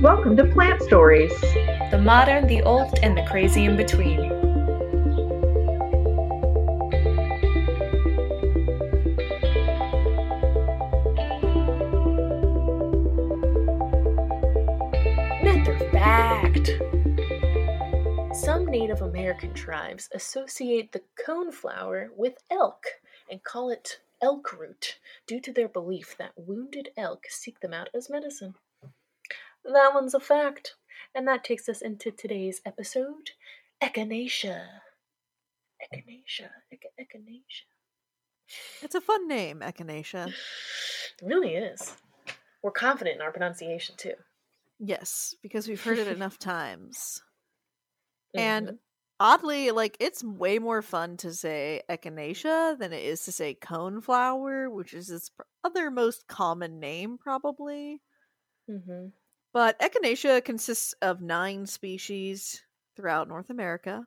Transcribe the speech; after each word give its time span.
Welcome 0.00 0.34
to 0.38 0.46
Plant 0.46 0.80
Stories. 0.80 1.30
The 1.90 2.00
modern, 2.02 2.46
the 2.46 2.62
old, 2.62 2.98
and 3.02 3.14
the 3.14 3.22
crazy 3.24 3.66
in 3.66 3.76
between. 3.76 4.20
Matter 15.42 15.78
fact. 15.92 16.70
Some 18.34 18.64
Native 18.66 19.02
American 19.02 19.52
tribes 19.52 20.08
associate 20.14 20.92
the 20.92 21.02
coneflower 21.22 22.08
with 22.16 22.38
elk 22.50 22.86
and 23.30 23.44
call 23.44 23.68
it 23.68 24.00
elk 24.22 24.58
root 24.58 24.98
due 25.26 25.40
to 25.42 25.52
their 25.52 25.68
belief 25.68 26.16
that 26.16 26.32
wounded 26.36 26.88
elk 26.96 27.26
seek 27.28 27.60
them 27.60 27.74
out 27.74 27.90
as 27.94 28.08
medicine. 28.08 28.54
That 29.64 29.92
one's 29.94 30.14
a 30.14 30.20
fact. 30.20 30.76
And 31.14 31.26
that 31.28 31.44
takes 31.44 31.68
us 31.68 31.82
into 31.82 32.10
today's 32.10 32.60
episode 32.64 33.30
Echinacea. 33.82 34.66
Echinacea. 35.82 36.50
Ech- 36.72 36.92
Echinacea. 37.00 37.66
It's 38.82 38.94
a 38.94 39.00
fun 39.00 39.28
name, 39.28 39.60
Echinacea. 39.60 40.28
It 40.28 40.34
really 41.22 41.54
is. 41.54 41.96
We're 42.62 42.70
confident 42.72 43.16
in 43.16 43.22
our 43.22 43.32
pronunciation 43.32 43.96
too. 43.96 44.14
Yes, 44.78 45.34
because 45.42 45.68
we've 45.68 45.82
heard 45.82 45.98
it 45.98 46.08
enough 46.08 46.38
times. 46.38 47.22
And 48.34 48.68
Mhm. 48.68 48.78
oddly, 49.18 49.70
like 49.70 49.96
it's 50.00 50.22
way 50.22 50.58
more 50.58 50.82
fun 50.82 51.16
to 51.18 51.32
say 51.32 51.82
echinacea 51.88 52.78
than 52.78 52.92
it 52.92 53.02
is 53.02 53.24
to 53.24 53.32
say 53.32 53.54
coneflower, 53.54 54.70
which 54.70 54.92
is 54.92 55.10
its 55.10 55.30
other 55.64 55.90
most 55.90 56.26
common 56.28 56.78
name, 56.78 57.16
probably. 57.18 58.02
Mhm. 58.68 59.12
But 59.52 59.78
echinacea 59.80 60.44
consists 60.44 60.94
of 61.00 61.20
nine 61.20 61.66
species 61.66 62.62
throughout 62.96 63.28
North 63.28 63.50
America. 63.50 64.04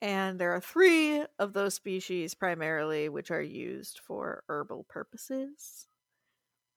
And 0.00 0.38
there 0.38 0.54
are 0.54 0.60
three 0.60 1.24
of 1.38 1.52
those 1.52 1.74
species 1.74 2.34
primarily 2.34 3.08
which 3.08 3.30
are 3.30 3.42
used 3.42 4.00
for 4.06 4.44
herbal 4.48 4.86
purposes. 4.88 5.86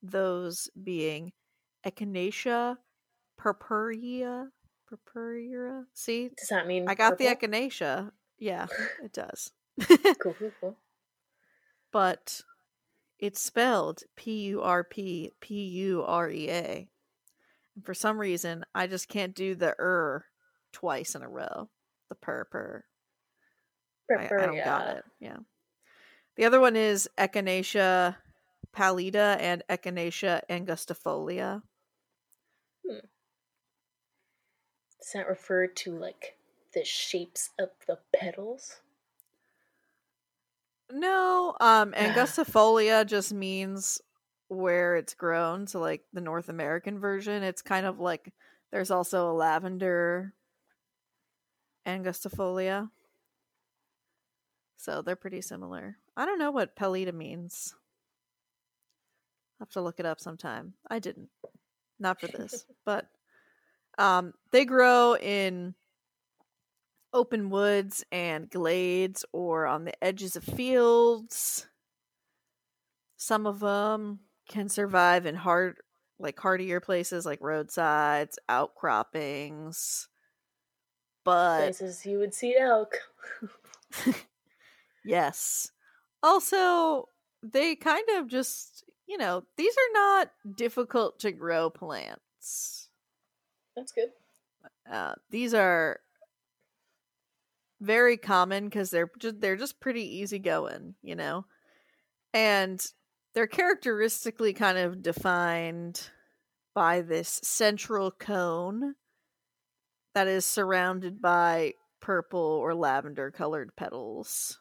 Those 0.02 0.70
being 0.82 1.32
Echinacea 1.86 2.78
purpurea. 3.38 4.48
Purpurea? 4.88 5.86
See, 5.94 6.30
Does 6.38 6.50
that 6.50 6.68
mean 6.68 6.88
I 6.90 6.96
got 6.96 7.18
the 7.18 7.26
echinacea. 7.26 8.12
Yeah, 8.40 8.68
it 9.04 9.14
does. 9.14 9.52
Cool, 10.20 10.34
cool, 10.34 10.52
cool. 10.60 10.78
but 11.92 12.42
it's 13.20 13.40
spelled 13.40 14.02
P 14.16 14.42
U 14.48 14.62
R 14.62 14.84
P 14.84 15.32
P 15.40 15.64
U 15.64 16.04
R 16.04 16.30
E 16.30 16.50
A. 16.50 16.88
And 17.76 17.86
for 17.86 17.94
some 17.94 18.20
reason, 18.20 18.66
I 18.76 18.88
just 18.88 19.08
can't 19.08 19.36
do 19.36 19.56
the 19.56 19.76
er 19.80 20.26
twice 20.74 21.16
in 21.16 21.22
a 21.22 21.30
row. 21.30 21.70
The 22.10 22.16
purr 22.16 22.46
purr. 22.46 22.86
I, 24.12 24.26
I 24.26 24.28
don't 24.28 24.64
got 24.64 24.98
it. 24.98 25.06
Yeah. 25.20 25.38
The 26.36 26.46
other 26.46 26.60
one 26.60 26.76
is 26.76 27.10
Echinacea 27.18 28.18
pallida 28.74 29.38
and 29.40 29.64
Echinacea 29.70 30.42
angustifolia. 30.50 31.62
Does 35.02 35.12
that 35.14 35.28
refer 35.28 35.68
to 35.68 35.98
like 35.98 36.38
the 36.74 36.86
shapes 36.86 37.50
of 37.60 37.70
the 37.88 38.00
petals? 38.16 38.82
No, 40.92 41.56
um, 41.60 41.94
angustifolia 41.94 43.06
just 43.06 43.34
means 43.34 44.02
where 44.52 44.98
it's 44.98 45.14
grown. 45.14 45.66
So, 45.66 45.80
like 45.80 46.04
the 46.12 46.20
North 46.20 46.50
American 46.50 47.00
version, 47.00 47.42
it's 47.42 47.62
kind 47.62 47.86
of 47.86 48.00
like 48.00 48.34
there's 48.72 48.92
also 48.92 49.32
a 49.32 49.34
lavender 49.34 50.34
angustifolia. 51.88 52.90
So 54.78 55.02
they're 55.02 55.16
pretty 55.16 55.42
similar. 55.42 55.98
I 56.18 56.26
don't 56.26 56.40
know 56.40 56.52
what 56.52 56.76
pallida 56.76 57.14
means. 57.14 57.74
I'll 59.60 59.68
have 59.68 59.74
to 59.74 59.82
look 59.82 60.00
it 60.00 60.06
up 60.06 60.20
sometime. 60.20 60.74
I 60.90 61.00
didn't. 61.00 61.30
Not 62.00 62.20
for 62.20 62.28
this. 62.28 62.66
but 62.86 63.08
um 63.98 64.34
they 64.52 64.66
grow 64.66 65.16
in 65.16 65.76
open 67.14 67.50
woods 67.50 68.04
and 68.12 68.50
glades 68.50 69.24
or 69.32 69.66
on 69.66 69.86
the 69.86 70.04
edges 70.04 70.36
of 70.36 70.44
fields. 70.44 71.68
Some 73.18 73.46
of 73.46 73.60
them 73.60 74.20
can 74.52 74.70
survive 74.70 75.26
in 75.26 75.36
hard 75.36 75.78
like 76.20 76.40
hardier 76.40 76.80
places 76.80 77.26
like 77.26 77.40
roadsides, 77.42 78.38
outcroppings. 78.48 80.08
But 81.24 81.60
Places 81.60 82.06
you 82.06 82.20
would 82.20 82.34
see 82.34 82.56
elk. 82.58 82.96
yes. 85.06 85.72
Also, 86.24 87.06
they 87.42 87.76
kind 87.76 88.08
of 88.18 88.28
just, 88.28 88.84
you 89.08 89.18
know, 89.18 89.44
these 89.58 89.74
are 89.74 89.94
not 89.94 90.32
difficult 90.56 91.20
to 91.20 91.32
grow 91.32 91.70
plants. 91.70 92.90
That's 93.76 93.92
good. 93.92 94.12
Uh, 94.92 95.14
these 95.30 95.54
are 95.54 96.00
very 97.80 98.18
common 98.18 98.66
because 98.66 98.92
they're 98.92 99.12
just 99.18 99.42
they're 99.42 99.56
just 99.56 99.80
pretty 99.80 100.18
easy 100.18 100.40
going, 100.40 100.96
you 101.02 101.16
know, 101.16 101.46
and 102.34 102.86
they're 103.34 103.48
characteristically 103.48 104.54
kind 104.54 104.78
of 104.78 105.02
defined 105.02 106.10
by 106.74 107.02
this 107.02 107.40
central 107.44 108.12
cone 108.12 108.96
that 110.14 110.28
is 110.28 110.46
surrounded 110.46 111.22
by 111.22 111.74
purple 112.02 112.40
or 112.40 112.74
lavender 112.74 113.32
colored 113.32 113.76
petals. 113.76 114.60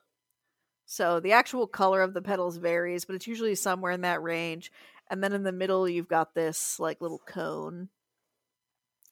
So 0.86 1.20
the 1.20 1.32
actual 1.32 1.66
color 1.66 2.02
of 2.02 2.14
the 2.14 2.22
petals 2.22 2.56
varies, 2.56 3.04
but 3.04 3.14
it's 3.14 3.26
usually 3.26 3.54
somewhere 3.54 3.92
in 3.92 4.00
that 4.02 4.22
range. 4.22 4.72
And 5.08 5.22
then 5.22 5.32
in 5.32 5.42
the 5.42 5.52
middle, 5.52 5.88
you've 5.88 6.08
got 6.08 6.34
this 6.34 6.78
like 6.78 7.00
little 7.00 7.22
cone. 7.26 7.88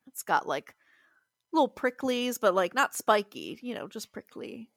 It's 0.06 0.22
got 0.22 0.46
like 0.46 0.74
little 1.52 1.68
pricklies, 1.68 2.38
but 2.40 2.54
like 2.54 2.74
not 2.74 2.94
spiky, 2.94 3.58
you 3.62 3.74
know, 3.74 3.88
just 3.88 4.12
prickly. 4.12 4.70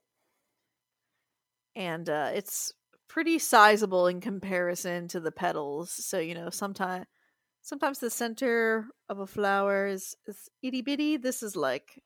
And 1.75 2.09
uh, 2.09 2.31
it's 2.33 2.73
pretty 3.11 3.37
sizable 3.37 4.07
in 4.07 4.21
comparison 4.21 5.05
to 5.09 5.19
the 5.19 5.33
petals. 5.33 5.91
So 5.91 6.17
you 6.17 6.33
know, 6.33 6.49
sometimes 6.49 7.05
sometimes 7.61 7.99
the 7.99 8.09
center 8.09 8.87
of 9.09 9.19
a 9.19 9.27
flower 9.27 9.85
is, 9.85 10.15
is 10.27 10.49
itty 10.63 10.81
bitty. 10.81 11.17
This 11.17 11.43
is 11.43 11.57
like 11.57 12.01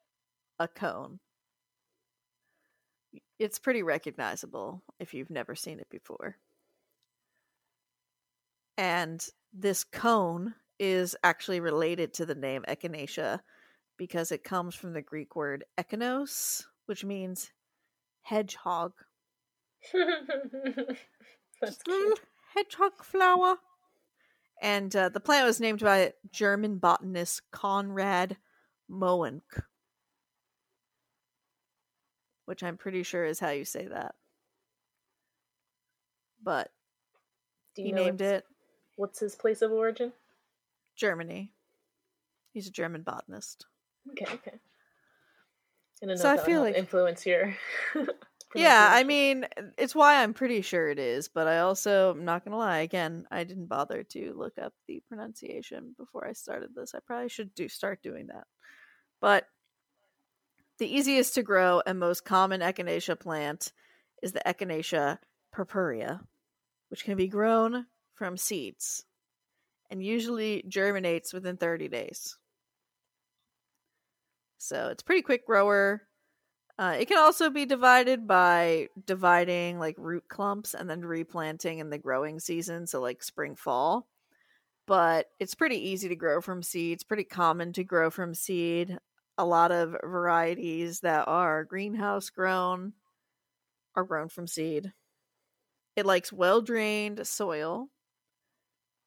a 0.57 0.67
cone. 0.67 1.19
It's 3.37 3.59
pretty 3.59 3.83
recognizable 3.83 4.83
if 4.99 5.13
you've 5.13 5.29
never 5.29 5.53
seen 5.53 5.79
it 5.79 5.89
before. 5.91 6.37
And 8.77 9.23
this 9.53 9.83
cone 9.83 10.55
is 10.79 11.15
actually 11.23 11.59
related 11.59 12.15
to 12.15 12.25
the 12.25 12.35
name 12.35 12.63
Echinacea 12.67 13.41
because 13.97 14.31
it 14.31 14.43
comes 14.43 14.73
from 14.73 14.93
the 14.93 15.03
Greek 15.03 15.35
word 15.35 15.65
echinos, 15.79 16.63
which 16.87 17.05
means 17.05 17.51
hedgehog. 18.23 18.93
That's 21.61 21.79
Little 21.87 22.15
cute. 22.15 22.19
hedgehog 22.55 23.03
flower. 23.03 23.57
And 24.61 24.95
uh, 24.95 25.09
the 25.09 25.19
plant 25.19 25.45
was 25.45 25.59
named 25.59 25.81
by 25.81 26.13
German 26.31 26.77
botanist 26.77 27.41
Conrad 27.51 28.37
Moench, 28.89 29.41
which 32.45 32.63
I'm 32.63 32.77
pretty 32.77 33.03
sure 33.03 33.25
is 33.25 33.39
how 33.39 33.49
you 33.49 33.65
say 33.65 33.85
that. 33.87 34.15
But 36.41 36.71
he 37.75 37.91
named 37.91 38.21
it 38.21 38.45
What's 38.95 39.19
his 39.19 39.35
place 39.35 39.61
of 39.61 39.71
origin? 39.73 40.13
Germany. 40.95 41.51
He's 42.53 42.67
a 42.67 42.71
German 42.71 43.01
botanist. 43.01 43.65
Okay, 44.11 44.25
okay. 44.35 44.59
Don't 46.01 46.17
So 46.17 46.29
I 46.29 46.37
feel 46.37 46.61
like- 46.61 46.75
influence 46.75 47.25
your. 47.25 47.53
Yeah, 48.55 48.89
I 48.91 49.03
mean, 49.03 49.43
uh, 49.57 49.63
it's 49.77 49.93
why 49.95 50.23
I'm 50.23 50.33
pretty 50.33 50.61
sure 50.61 50.89
it 50.89 50.99
is, 50.99 51.27
but 51.27 51.47
I 51.47 51.59
also, 51.59 52.11
I'm 52.11 52.25
not 52.25 52.45
gonna 52.45 52.57
lie, 52.57 52.79
again, 52.79 53.27
I 53.29 53.43
didn't 53.43 53.67
bother 53.67 54.03
to 54.03 54.33
look 54.33 54.57
up 54.57 54.73
the 54.87 55.01
pronunciation 55.09 55.93
before 55.97 56.25
I 56.27 56.33
started 56.33 56.69
this. 56.73 56.95
I 56.95 56.99
probably 57.05 57.29
should 57.29 57.53
do 57.53 57.67
start 57.67 58.01
doing 58.01 58.27
that. 58.27 58.47
But 59.19 59.45
the 60.77 60.93
easiest 60.93 61.35
to 61.35 61.43
grow 61.43 61.81
and 61.85 61.99
most 61.99 62.25
common 62.25 62.61
echinacea 62.61 63.19
plant 63.19 63.71
is 64.21 64.31
the 64.31 64.41
Echinacea 64.45 65.19
purpurea, 65.51 66.21
which 66.89 67.03
can 67.03 67.17
be 67.17 67.27
grown 67.27 67.85
from 68.13 68.37
seeds 68.37 69.05
and 69.89 70.03
usually 70.03 70.63
germinates 70.67 71.33
within 71.33 71.57
30 71.57 71.87
days. 71.87 72.37
So 74.57 74.89
it's 74.89 75.03
pretty 75.03 75.21
quick 75.21 75.45
grower. 75.45 76.01
Uh, 76.77 76.97
it 76.99 77.07
can 77.07 77.17
also 77.17 77.49
be 77.49 77.65
divided 77.65 78.27
by 78.27 78.89
dividing 79.05 79.79
like 79.79 79.95
root 79.97 80.25
clumps 80.27 80.73
and 80.73 80.89
then 80.89 81.05
replanting 81.05 81.79
in 81.79 81.89
the 81.89 81.97
growing 81.97 82.39
season, 82.39 82.85
so 82.87 82.99
like 83.01 83.23
spring 83.23 83.55
fall. 83.55 84.07
but 84.87 85.27
it's 85.39 85.55
pretty 85.55 85.77
easy 85.89 86.09
to 86.09 86.15
grow 86.15 86.41
from 86.41 86.61
seed. 86.63 86.93
It's 86.93 87.03
pretty 87.03 87.23
common 87.23 87.73
to 87.73 87.83
grow 87.83 88.09
from 88.09 88.33
seed. 88.35 88.97
A 89.37 89.45
lot 89.45 89.71
of 89.71 89.95
varieties 90.03 91.01
that 91.01 91.27
are 91.27 91.63
greenhouse 91.65 92.29
grown 92.29 92.93
are 93.95 94.03
grown 94.03 94.29
from 94.29 94.47
seed. 94.47 94.93
It 95.97 96.05
likes 96.05 96.31
well 96.31 96.61
drained 96.61 97.27
soil 97.27 97.89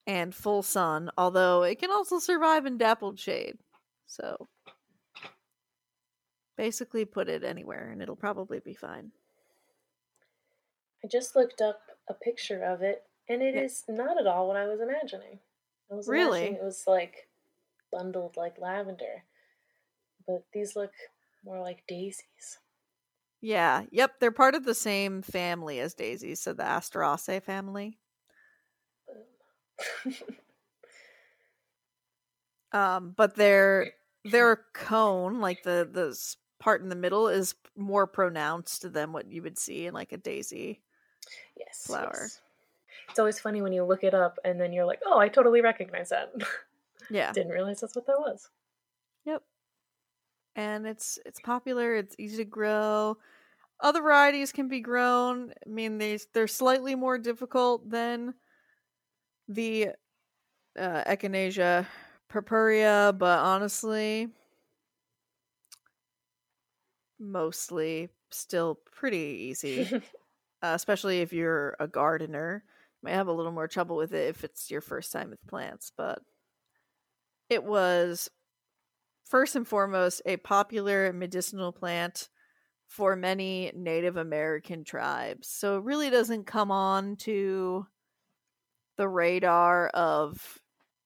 and 0.06 0.34
full 0.34 0.62
sun, 0.62 1.10
although 1.18 1.62
it 1.62 1.78
can 1.78 1.90
also 1.90 2.18
survive 2.18 2.66
in 2.66 2.78
dappled 2.78 3.18
shade. 3.18 3.58
So 4.06 4.48
basically 6.58 7.06
put 7.06 7.30
it 7.30 7.44
anywhere 7.44 7.90
and 7.90 8.02
it'll 8.02 8.16
probably 8.16 8.60
be 8.60 8.74
fine. 8.74 9.12
I 11.02 11.08
just 11.08 11.34
looked 11.34 11.60
up 11.60 11.80
a 12.08 12.14
picture 12.14 12.62
of 12.62 12.82
it 12.82 13.08
and 13.28 13.42
it 13.42 13.54
Yeah. 13.54 13.62
is 13.64 13.84
not 13.88 14.16
at 14.20 14.28
all 14.28 14.46
what 14.46 14.56
I 14.56 14.68
was 14.68 14.80
imagining. 14.80 15.40
I 15.90 15.94
was 15.94 16.08
Really? 16.08 16.10
imagining 16.10 16.54
it 16.54 16.62
was 16.62 16.86
like 16.86 17.28
bundled 17.92 18.36
like 18.36 18.58
lavender. 18.58 19.24
But 20.26 20.46
these 20.52 20.76
look 20.76 20.94
more 21.42 21.60
like 21.60 21.84
daisies. 21.88 22.60
Yeah, 23.40 23.86
yep, 23.90 24.18
they're 24.20 24.30
part 24.32 24.54
of 24.54 24.64
the 24.64 24.74
same 24.74 25.22
family 25.22 25.80
as 25.80 25.94
daisies, 25.94 26.40
so 26.40 26.52
the 26.52 26.62
Asteraceae 26.64 27.42
family. 27.42 27.98
Um, 32.72 33.12
but 33.12 33.34
their 33.36 33.92
their 34.24 34.56
cone, 34.74 35.40
like 35.40 35.62
the 35.62 35.88
the 35.90 36.14
part 36.58 36.82
in 36.82 36.88
the 36.88 36.96
middle, 36.96 37.28
is 37.28 37.54
more 37.76 38.06
pronounced 38.06 38.92
than 38.92 39.12
what 39.12 39.30
you 39.30 39.42
would 39.42 39.58
see 39.58 39.86
in 39.86 39.94
like 39.94 40.12
a 40.12 40.16
daisy. 40.16 40.80
yes. 41.56 41.84
Flower. 41.86 42.10
yes. 42.14 42.40
It's 43.10 43.18
always 43.18 43.38
funny 43.40 43.62
when 43.62 43.72
you 43.72 43.84
look 43.84 44.04
it 44.04 44.14
up 44.14 44.38
and 44.44 44.60
then 44.60 44.72
you're 44.72 44.84
like, 44.84 45.00
oh, 45.06 45.18
I 45.18 45.28
totally 45.28 45.60
recognize 45.60 46.10
that. 46.10 46.32
Yeah, 47.10 47.32
Didn't 47.32 47.52
realize 47.52 47.80
that's 47.80 47.96
what 47.96 48.06
that 48.06 48.18
was. 48.18 48.50
yep. 49.24 49.42
And 50.56 50.86
it's 50.86 51.18
it's 51.24 51.40
popular. 51.40 51.94
It's 51.94 52.14
easy 52.18 52.38
to 52.38 52.44
grow. 52.44 53.16
Other 53.80 54.02
varieties 54.02 54.52
can 54.52 54.68
be 54.68 54.80
grown. 54.80 55.52
I 55.64 55.70
mean, 55.70 55.96
they 55.96 56.18
they're 56.34 56.46
slightly 56.48 56.94
more 56.94 57.16
difficult 57.16 57.88
than 57.88 58.34
the 59.48 59.90
uh, 60.78 61.04
Echinacea 61.04 61.86
purpurea, 62.28 63.14
but 63.16 63.38
honestly, 63.38 64.28
mostly 67.18 68.08
still 68.30 68.78
pretty 68.92 69.48
easy. 69.50 70.02
uh, 70.62 70.72
especially 70.74 71.20
if 71.20 71.32
you're 71.32 71.76
a 71.78 71.86
gardener. 71.86 72.64
You 73.02 73.06
might 73.06 73.16
have 73.16 73.28
a 73.28 73.32
little 73.32 73.52
more 73.52 73.68
trouble 73.68 73.96
with 73.96 74.12
it 74.12 74.28
if 74.28 74.44
it's 74.44 74.70
your 74.70 74.80
first 74.80 75.12
time 75.12 75.30
with 75.30 75.46
plants, 75.46 75.92
but 75.96 76.20
it 77.48 77.62
was 77.62 78.28
first 79.24 79.56
and 79.56 79.66
foremost 79.66 80.22
a 80.26 80.36
popular 80.36 81.12
medicinal 81.12 81.72
plant 81.72 82.28
for 82.88 83.14
many 83.14 83.70
Native 83.74 84.16
American 84.16 84.82
tribes. 84.82 85.48
So 85.48 85.76
it 85.76 85.84
really 85.84 86.10
doesn't 86.10 86.46
come 86.46 86.70
on 86.70 87.16
to 87.16 87.86
the 88.96 89.08
radar 89.08 89.88
of 89.88 90.58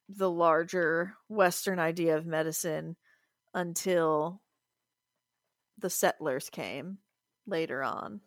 the 0.08 0.30
larger 0.30 1.14
Western 1.28 1.78
idea 1.78 2.16
of 2.16 2.24
medicine 2.26 2.96
until 3.52 4.40
the 5.78 5.90
settlers 5.90 6.50
came 6.50 6.98
later 7.46 7.82
on 7.82 8.20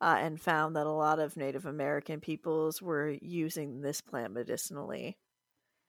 uh, 0.00 0.16
and 0.20 0.40
found 0.40 0.76
that 0.76 0.86
a 0.86 0.90
lot 0.90 1.18
of 1.18 1.36
Native 1.36 1.66
American 1.66 2.20
peoples 2.20 2.82
were 2.82 3.16
using 3.20 3.80
this 3.80 4.00
plant 4.00 4.32
medicinally. 4.32 5.18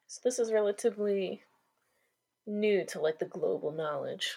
So 0.08 0.22
this 0.24 0.40
is 0.40 0.54
relatively 0.54 1.44
new 2.46 2.86
to 2.86 3.02
like 3.02 3.20
the 3.20 3.26
global 3.26 3.72
knowledge. 3.72 4.36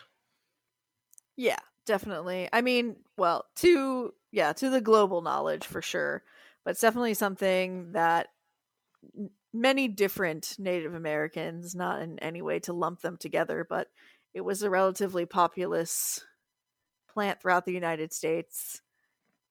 Yeah, 1.37 1.61
definitely. 1.87 2.49
I 2.53 2.61
mean, 2.61 2.97
well, 3.17 3.47
to 3.57 4.13
yeah, 4.33 4.53
to 4.55 4.71
the 4.71 4.81
global 4.81 5.23
knowledge 5.23 5.67
for 5.67 5.81
sure, 5.81 6.25
but 6.65 6.73
it's 6.73 6.81
definitely 6.81 7.15
something 7.15 7.93
that 7.93 8.29
many 9.53 9.89
different 9.89 10.57
Native 10.59 10.95
Americans, 10.95 11.75
not 11.75 12.03
in 12.03 12.19
any 12.19 12.43
way 12.43 12.59
to 12.61 12.73
lump 12.73 13.01
them 13.01 13.17
together, 13.17 13.67
but 13.69 13.89
it 14.35 14.43
was 14.43 14.63
a 14.63 14.71
relatively 14.71 15.27
populous 15.27 16.25
plant 17.13 17.41
throughout 17.41 17.67
the 17.67 17.73
United 17.73 18.13
States. 18.13 18.83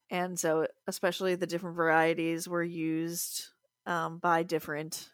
And 0.09 0.39
so, 0.39 0.67
especially 0.87 1.35
the 1.35 1.47
different 1.47 1.75
varieties 1.75 2.47
were 2.47 2.63
used 2.63 3.45
um, 3.85 4.17
by 4.17 4.43
different 4.43 5.09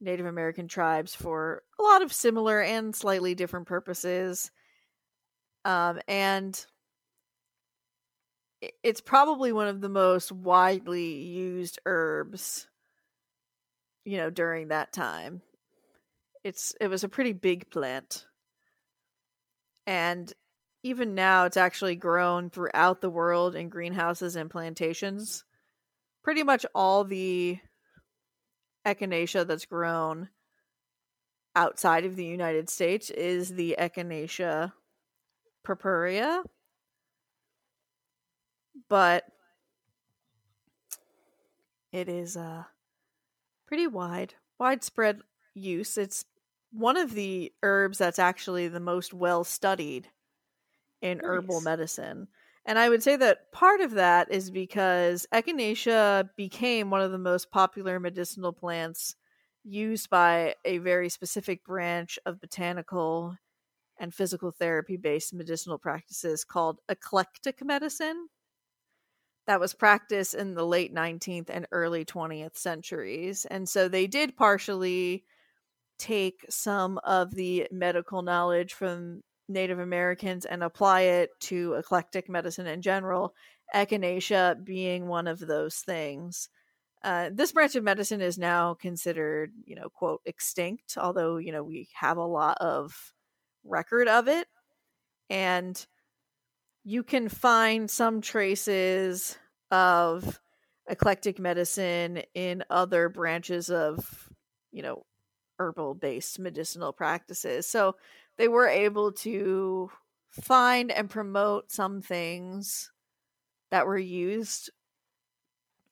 Native 0.00 0.26
American 0.26 0.68
tribes 0.68 1.14
for 1.14 1.62
a 1.78 1.82
lot 1.82 2.02
of 2.02 2.12
similar 2.12 2.60
and 2.60 2.94
slightly 2.94 3.34
different 3.34 3.66
purposes. 3.66 4.50
Um, 5.64 6.00
and 6.08 6.64
it's 8.82 9.00
probably 9.00 9.52
one 9.52 9.68
of 9.68 9.80
the 9.80 9.88
most 9.88 10.30
widely 10.32 11.14
used 11.22 11.78
herbs, 11.86 12.68
you 14.04 14.16
know, 14.16 14.30
during 14.30 14.68
that 14.68 14.92
time. 14.92 15.42
It's 16.44 16.74
it 16.80 16.88
was 16.88 17.04
a 17.04 17.08
pretty 17.08 17.32
big 17.32 17.70
plant. 17.70 18.26
And 19.86 20.32
even 20.82 21.14
now 21.14 21.44
it's 21.44 21.56
actually 21.56 21.96
grown 21.96 22.50
throughout 22.50 23.00
the 23.00 23.10
world 23.10 23.54
in 23.54 23.68
greenhouses 23.68 24.34
and 24.36 24.50
plantations. 24.50 25.44
Pretty 26.24 26.42
much 26.42 26.66
all 26.74 27.04
the 27.04 27.58
echinacea 28.84 29.46
that's 29.46 29.64
grown 29.64 30.28
outside 31.54 32.04
of 32.04 32.16
the 32.16 32.24
United 32.24 32.68
States 32.68 33.10
is 33.10 33.50
the 33.50 33.76
echinacea 33.78 34.72
purpurea. 35.62 36.42
But 38.88 39.24
it 41.92 42.08
is 42.08 42.36
uh 42.36 42.64
pretty 43.66 43.86
wide, 43.86 44.34
widespread 44.58 45.20
use. 45.54 45.96
It's 45.96 46.24
one 46.72 46.96
of 46.96 47.14
the 47.14 47.52
herbs 47.62 47.98
that's 47.98 48.18
actually 48.18 48.66
the 48.66 48.80
most 48.80 49.14
well 49.14 49.44
studied 49.44 50.08
in 51.02 51.20
herbal 51.22 51.60
medicine. 51.60 52.28
And 52.64 52.78
I 52.78 52.88
would 52.88 53.02
say 53.02 53.16
that 53.16 53.50
part 53.52 53.80
of 53.80 53.92
that 53.92 54.30
is 54.30 54.50
because 54.50 55.26
echinacea 55.34 56.30
became 56.36 56.90
one 56.90 57.00
of 57.00 57.10
the 57.10 57.18
most 57.18 57.50
popular 57.50 57.98
medicinal 57.98 58.52
plants 58.52 59.16
used 59.64 60.08
by 60.08 60.54
a 60.64 60.78
very 60.78 61.08
specific 61.08 61.64
branch 61.64 62.18
of 62.24 62.40
botanical 62.40 63.36
and 63.98 64.14
physical 64.14 64.52
therapy 64.52 64.96
based 64.96 65.34
medicinal 65.34 65.78
practices 65.78 66.44
called 66.44 66.78
eclectic 66.88 67.64
medicine 67.64 68.28
that 69.46 69.60
was 69.60 69.74
practiced 69.74 70.34
in 70.34 70.54
the 70.54 70.64
late 70.64 70.94
19th 70.94 71.50
and 71.50 71.66
early 71.72 72.04
20th 72.04 72.56
centuries. 72.56 73.44
And 73.44 73.68
so 73.68 73.88
they 73.88 74.06
did 74.06 74.36
partially 74.36 75.24
take 75.98 76.44
some 76.48 76.98
of 76.98 77.34
the 77.34 77.66
medical 77.70 78.22
knowledge 78.22 78.74
from 78.74 79.22
Native 79.48 79.78
Americans 79.78 80.44
and 80.44 80.62
apply 80.62 81.02
it 81.02 81.30
to 81.40 81.74
eclectic 81.74 82.28
medicine 82.28 82.66
in 82.66 82.82
general, 82.82 83.34
echinacea 83.74 84.62
being 84.64 85.08
one 85.08 85.26
of 85.26 85.38
those 85.38 85.76
things. 85.76 86.48
Uh, 87.02 87.30
this 87.32 87.52
branch 87.52 87.74
of 87.74 87.82
medicine 87.82 88.20
is 88.20 88.38
now 88.38 88.74
considered, 88.74 89.52
you 89.64 89.74
know, 89.74 89.88
quote, 89.88 90.20
extinct, 90.24 90.96
although, 90.96 91.36
you 91.36 91.50
know, 91.50 91.64
we 91.64 91.88
have 91.94 92.16
a 92.16 92.24
lot 92.24 92.56
of 92.58 93.12
record 93.64 94.08
of 94.08 94.28
it. 94.28 94.46
And 95.28 95.84
you 96.84 97.02
can 97.02 97.28
find 97.28 97.90
some 97.90 98.20
traces 98.20 99.36
of 99.70 100.40
eclectic 100.88 101.38
medicine 101.38 102.22
in 102.34 102.64
other 102.70 103.08
branches 103.08 103.70
of, 103.70 104.28
you 104.70 104.82
know, 104.82 105.04
herbal 105.58 105.94
based 105.94 106.38
medicinal 106.38 106.92
practices. 106.92 107.66
So 107.66 107.96
they 108.38 108.48
were 108.48 108.66
able 108.66 109.12
to 109.12 109.90
find 110.30 110.90
and 110.90 111.10
promote 111.10 111.70
some 111.70 112.00
things 112.00 112.90
that 113.70 113.86
were 113.86 113.98
used 113.98 114.70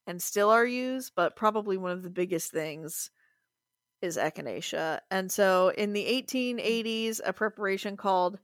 and 0.07 0.21
still 0.21 0.49
are 0.49 0.65
used, 0.65 1.13
but 1.15 1.35
probably 1.35 1.77
one 1.77 1.91
of 1.91 2.03
the 2.03 2.09
biggest 2.09 2.51
things 2.51 3.11
is 4.01 4.17
echinacea. 4.17 4.99
And 5.11 5.31
so 5.31 5.69
in 5.69 5.93
the 5.93 6.05
1880s, 6.05 7.21
a 7.23 7.33
preparation 7.33 7.97
called 7.97 8.39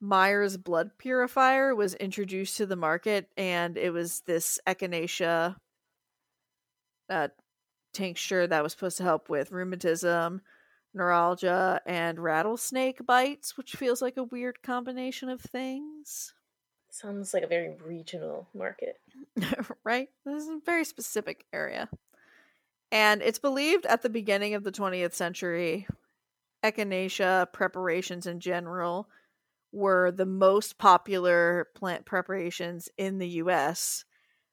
Meyer's 0.00 0.56
blood 0.56 0.90
purifier 0.98 1.74
was 1.74 1.94
introduced 1.94 2.56
to 2.58 2.66
the 2.66 2.76
market, 2.76 3.28
and 3.36 3.78
it 3.78 3.92
was 3.92 4.20
this 4.26 4.58
echinacea 4.66 5.56
uh, 7.08 7.28
tincture 7.94 8.46
that 8.46 8.62
was 8.62 8.72
supposed 8.72 8.98
to 8.98 9.04
help 9.04 9.28
with 9.28 9.52
rheumatism, 9.52 10.42
neuralgia, 10.94 11.80
and 11.86 12.18
rattlesnake 12.18 13.04
bites, 13.06 13.56
which 13.56 13.76
feels 13.76 14.02
like 14.02 14.16
a 14.16 14.24
weird 14.24 14.62
combination 14.62 15.28
of 15.28 15.40
things. 15.40 16.34
Sounds 16.90 17.32
like 17.32 17.42
a 17.42 17.48
very 17.48 17.74
regional 17.84 18.48
market. 18.54 19.00
right? 19.84 20.08
This 20.26 20.42
is 20.42 20.48
a 20.48 20.60
very 20.64 20.84
specific 20.84 21.46
area. 21.52 21.88
And 22.90 23.22
it's 23.22 23.38
believed 23.38 23.86
at 23.86 24.02
the 24.02 24.10
beginning 24.10 24.54
of 24.54 24.64
the 24.64 24.72
20th 24.72 25.14
century, 25.14 25.86
echinacea 26.62 27.50
preparations 27.52 28.26
in 28.26 28.40
general 28.40 29.08
were 29.72 30.10
the 30.10 30.26
most 30.26 30.76
popular 30.76 31.68
plant 31.74 32.04
preparations 32.04 32.90
in 32.98 33.18
the 33.18 33.28
US. 33.28 34.04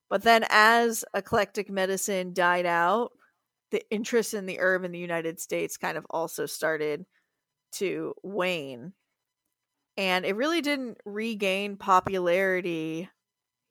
But 0.10 0.24
then, 0.24 0.46
as 0.50 1.03
eclectic 1.13 1.69
medicine 1.69 2.34
died 2.34 2.65
out, 2.65 3.12
the 3.71 3.83
interest 3.91 4.33
in 4.33 4.45
the 4.45 4.59
herb 4.59 4.83
in 4.83 4.91
the 4.91 4.99
United 4.99 5.39
States 5.39 5.77
kind 5.77 5.97
of 5.97 6.05
also 6.09 6.45
started 6.45 7.05
to 7.73 8.13
wane. 8.23 8.93
And 9.97 10.25
it 10.25 10.35
really 10.35 10.61
didn't 10.61 10.97
regain 11.05 11.77
popularity 11.77 13.09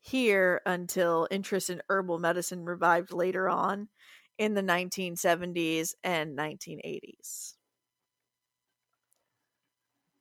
here 0.00 0.60
until 0.66 1.26
interest 1.30 1.70
in 1.70 1.82
herbal 1.88 2.18
medicine 2.18 2.64
revived 2.64 3.12
later 3.12 3.48
on 3.48 3.88
in 4.38 4.54
the 4.54 4.62
1970s 4.62 5.94
and 6.04 6.38
1980s. 6.38 7.54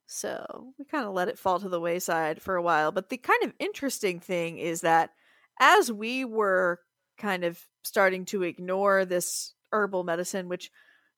So 0.07 0.73
we 0.79 0.85
kind 0.85 1.05
of 1.05 1.13
let 1.13 1.27
it 1.27 1.37
fall 1.37 1.59
to 1.59 1.69
the 1.69 1.81
wayside 1.81 2.41
for 2.41 2.55
a 2.55 2.61
while. 2.61 2.91
But 2.91 3.09
the 3.09 3.17
kind 3.17 3.43
of 3.43 3.53
interesting 3.59 4.19
thing 4.19 4.57
is 4.57 4.81
that 4.81 5.11
as 5.59 5.91
we 5.91 6.23
were 6.25 6.79
kind 7.17 7.43
of 7.43 7.61
starting 7.83 8.25
to 8.25 8.43
ignore 8.43 9.05
this 9.05 9.53
herbal 9.71 10.03
medicine, 10.03 10.49
which 10.49 10.71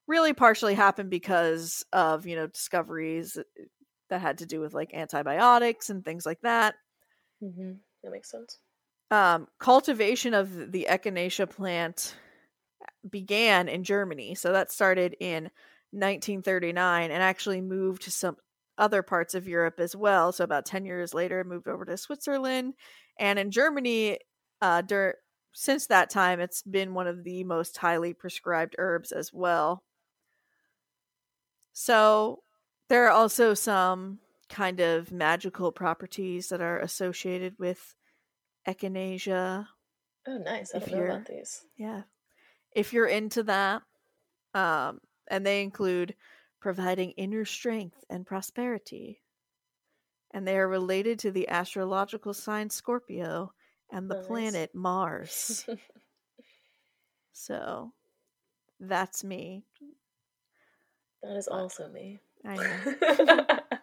really 0.06 0.32
partially 0.32 0.74
happened 0.74 1.10
because 1.10 1.84
of, 1.92 2.26
you 2.26 2.36
know, 2.36 2.46
discoveries 2.46 3.38
that 4.08 4.20
had 4.20 4.38
to 4.38 4.46
do 4.46 4.60
with 4.60 4.74
like 4.74 4.92
antibiotics 4.92 5.90
and 5.90 6.04
things 6.04 6.26
like 6.26 6.40
that. 6.42 6.74
Mm-hmm. 7.42 7.72
That 8.02 8.10
makes 8.10 8.30
sense. 8.30 8.58
Um, 9.10 9.48
cultivation 9.58 10.34
of 10.34 10.72
the 10.72 10.86
echinacea 10.88 11.48
plant 11.48 12.14
began 13.08 13.68
in 13.68 13.84
Germany. 13.84 14.34
So 14.34 14.52
that 14.52 14.70
started 14.70 15.16
in 15.20 15.44
1939 15.92 17.10
and 17.10 17.22
actually 17.22 17.60
moved 17.60 18.02
to 18.02 18.10
some 18.10 18.36
other 18.78 19.02
parts 19.02 19.34
of 19.34 19.48
Europe 19.48 19.78
as 19.78 19.94
well. 19.94 20.32
So 20.32 20.44
about 20.44 20.64
10 20.64 20.84
years 20.84 21.12
later, 21.12 21.44
moved 21.44 21.68
over 21.68 21.84
to 21.84 21.96
Switzerland. 21.96 22.74
And 23.18 23.38
in 23.38 23.50
Germany, 23.50 24.18
uh, 24.62 24.82
dur- 24.82 25.16
since 25.52 25.86
that 25.86 26.10
time, 26.10 26.40
it's 26.40 26.62
been 26.62 26.94
one 26.94 27.06
of 27.06 27.24
the 27.24 27.44
most 27.44 27.76
highly 27.76 28.14
prescribed 28.14 28.76
herbs 28.78 29.12
as 29.12 29.32
well. 29.32 29.82
So 31.72 32.42
there 32.88 33.06
are 33.06 33.10
also 33.10 33.54
some 33.54 34.18
kind 34.48 34.80
of 34.80 35.12
magical 35.12 35.72
properties 35.72 36.48
that 36.48 36.60
are 36.60 36.80
associated 36.80 37.54
with 37.58 37.94
echinacea. 38.66 39.66
Oh, 40.26 40.38
nice. 40.38 40.74
I 40.74 40.78
If 40.78 40.86
don't 40.86 40.98
know 40.98 41.06
about 41.06 41.26
these. 41.26 41.64
Yeah. 41.76 42.02
If 42.72 42.92
you're 42.92 43.06
into 43.06 43.44
that, 43.44 43.82
um, 44.54 45.00
and 45.28 45.46
they 45.46 45.62
include 45.62 46.14
providing 46.60 47.12
inner 47.12 47.44
strength 47.44 48.04
and 48.10 48.26
prosperity. 48.26 49.22
And 50.32 50.46
they 50.46 50.58
are 50.58 50.68
related 50.68 51.18
to 51.20 51.30
the 51.30 51.48
astrological 51.48 52.34
sign 52.34 52.70
Scorpio 52.70 53.52
and 53.92 54.10
the 54.10 54.14
Nice. 54.14 54.26
planet 54.26 54.74
Mars. 54.74 55.66
so 57.32 57.92
that's 58.78 59.24
me. 59.24 59.64
that 61.22 61.36
is 61.36 61.48
also 61.48 61.88
me. 61.88 62.20
I 62.44 62.56
know. 62.56 63.46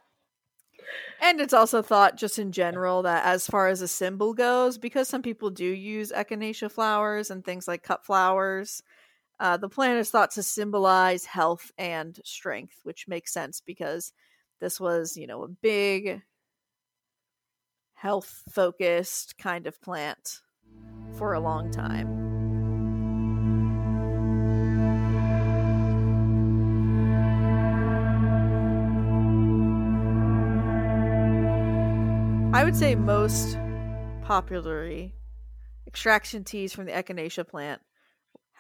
And 1.20 1.42
it's 1.42 1.54
also 1.54 1.82
thought, 1.82 2.16
just 2.16 2.38
in 2.38 2.52
general, 2.52 3.02
that 3.04 3.26
as 3.26 3.48
far 3.48 3.68
as 3.68 3.82
a 3.82 3.88
symbol 3.88 4.34
goes, 4.34 4.78
because 4.78 5.08
some 5.08 5.22
people 5.22 5.50
do 5.50 5.66
use 5.66 6.12
echinacea 6.12 6.72
flowers 6.72 7.32
and 7.32 7.44
things 7.44 7.68
like 7.68 7.84
cut 7.84 8.06
flowers, 8.06 8.84
uh, 9.40 9.58
the 9.58 9.70
plant 9.70 10.00
is 10.00 10.12
thought 10.12 10.32
to 10.32 10.44
symbolize 10.44 11.26
health 11.26 11.72
and 11.78 12.20
strength, 12.24 12.80
which 12.84 13.08
makes 13.08 13.34
sense 13.34 13.62
because 13.62 14.14
this 14.60 14.80
was, 14.80 15.18
you 15.18 15.28
know, 15.28 15.44
a 15.44 15.48
big 15.48 16.22
health 17.98 18.44
focused 18.52 19.38
kind 19.40 19.66
of 19.66 19.82
plant 19.82 20.42
for 21.18 21.34
a 21.34 21.40
long 21.40 21.72
time. 21.72 22.08
I 32.54 32.64
would 32.64 32.76
say 32.76 32.94
most 32.94 33.58
popularly, 34.22 35.16
extraction 35.88 36.44
teas 36.44 36.74
from 36.74 36.86
the 36.86 36.92
echinacea 36.92 37.48
plant 37.48 37.82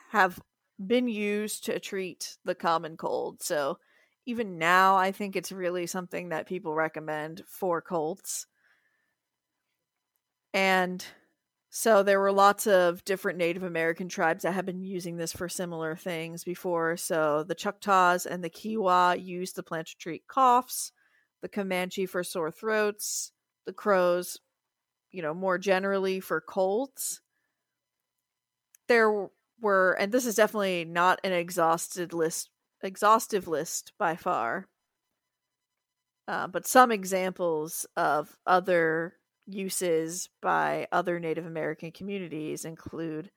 have 0.10 0.40
been 0.84 1.08
used 1.08 1.66
to 1.66 1.80
treat 1.80 2.38
the 2.44 2.56
common 2.56 2.98
cold. 2.98 3.44
So 3.44 3.78
even 4.26 4.58
now, 4.58 4.96
I 4.98 5.12
think 5.12 5.36
it's 5.36 5.52
really 5.52 5.86
something 5.86 6.30
that 6.30 6.48
people 6.48 6.74
recommend 6.74 7.44
for 7.48 7.82
colds. 7.82 8.48
And 10.58 11.06
so 11.70 12.02
there 12.02 12.20
were 12.20 12.32
lots 12.32 12.66
of 12.66 13.06
different 13.06 13.38
Native 13.38 13.62
American 13.62 14.10
tribes 14.10 14.42
that 14.42 14.54
have 14.54 14.66
been 14.66 14.84
using 14.84 15.16
this 15.16 15.32
for 15.32 15.48
similar 15.48 15.96
things 15.96 16.44
before. 16.44 16.98
So 16.98 17.44
the 17.44 17.54
Choctaws 17.54 18.26
and 18.26 18.44
the 18.44 18.50
Kiowa 18.50 19.18
used 19.18 19.56
the 19.56 19.62
plant 19.62 19.86
to 19.90 19.98
treat 19.98 20.26
coughs, 20.26 20.92
the 21.44 21.48
Comanche 21.48 22.08
for 22.08 22.24
sore 22.24 22.50
throats, 22.50 23.34
the 23.68 23.72
Crows, 23.74 24.40
you 25.12 25.22
know, 25.22 25.36
more 25.36 25.60
generally 25.60 26.20
for 26.20 26.42
colds. 26.42 27.22
There 28.88 29.30
were, 29.62 29.96
and 30.00 30.12
this 30.12 30.26
is 30.26 30.34
definitely 30.34 30.86
not 30.86 31.20
an 31.24 31.34
exhausted 31.34 32.14
list, 32.14 32.50
exhaustive 32.82 33.48
list 33.48 33.94
by 34.00 34.16
far, 34.16 34.70
uh, 36.28 36.48
but 36.48 36.66
some 36.66 36.92
examples 36.92 37.86
of 37.96 38.36
other 38.48 39.18
uses 39.48 40.30
by 40.42 40.88
other 40.92 41.20
Native 41.20 41.46
American 41.46 41.92
communities 41.92 42.66
include 42.66 43.32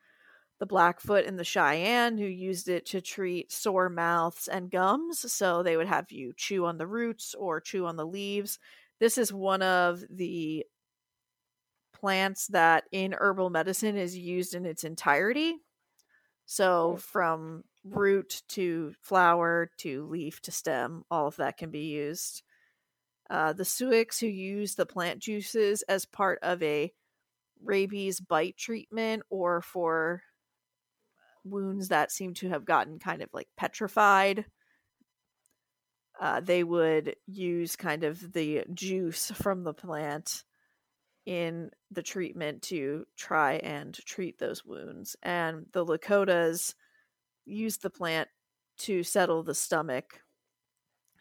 the 0.59 0.67
Blackfoot 0.67 1.25
and 1.25 1.38
the 1.38 1.45
Cheyenne, 1.45 2.19
who 2.19 2.26
used 2.26 2.69
it 2.69 2.85
to 2.87 3.00
treat 3.00 3.50
sore 3.50 3.88
mouths 3.88 4.47
and 4.47 4.71
gums. 4.71 5.33
So 5.33 5.62
they 5.62 5.76
would 5.76 5.87
have 5.87 6.12
you 6.12 6.35
chew 6.37 6.67
on 6.67 6.76
the 6.76 6.87
roots 6.87 7.35
or 7.35 7.61
chew 7.61 7.87
on 7.87 7.97
the 7.97 8.07
leaves. 8.07 8.59
This 8.99 9.17
is 9.17 9.33
one 9.33 9.62
of 9.62 10.05
the 10.11 10.67
plants 11.95 12.47
that 12.49 12.85
in 12.93 13.14
herbal 13.19 13.50
medicine 13.50 13.97
is 13.97 14.17
used 14.17 14.55
in 14.55 14.67
its 14.67 14.85
entirety. 14.85 15.55
So 16.45 16.97
from 16.97 17.64
root 17.85 18.43
to 18.49 18.93
flower 19.00 19.71
to 19.79 20.07
leaf 20.09 20.43
to 20.43 20.50
stem, 20.50 21.05
all 21.11 21.26
of 21.26 21.37
that 21.37 21.57
can 21.57 21.71
be 21.71 21.87
used. 21.87 22.43
Uh, 23.30 23.52
the 23.52 23.64
Sioux 23.64 24.04
who 24.18 24.26
use 24.26 24.75
the 24.75 24.84
plant 24.84 25.20
juices 25.20 25.82
as 25.82 26.04
part 26.04 26.40
of 26.42 26.60
a 26.64 26.92
rabies 27.62 28.18
bite 28.18 28.56
treatment 28.56 29.22
or 29.30 29.62
for 29.62 30.22
wounds 31.44 31.88
that 31.88 32.10
seem 32.10 32.34
to 32.34 32.49
have 32.49 32.64
gotten 32.64 32.99
kind 32.99 33.22
of 33.22 33.28
like 33.32 33.49
petrified. 33.56 34.46
Uh, 36.20 36.40
they 36.40 36.64
would 36.64 37.14
use 37.26 37.76
kind 37.76 38.02
of 38.04 38.32
the 38.32 38.64
juice 38.75 39.30
from 39.30 39.62
the 39.62 39.72
plant 39.72 40.42
in 41.25 41.70
the 41.90 42.02
treatment 42.02 42.62
to 42.62 43.06
try 43.16 43.54
and 43.54 43.94
treat 44.04 44.38
those 44.38 44.64
wounds. 44.64 45.16
And 45.22 45.66
the 45.72 45.84
Lakotas 45.87 46.75
used 47.46 47.82
the 47.82 47.90
plant 47.90 48.28
to 48.78 49.02
settle 49.02 49.42
the 49.42 49.54
stomach. 49.54 50.22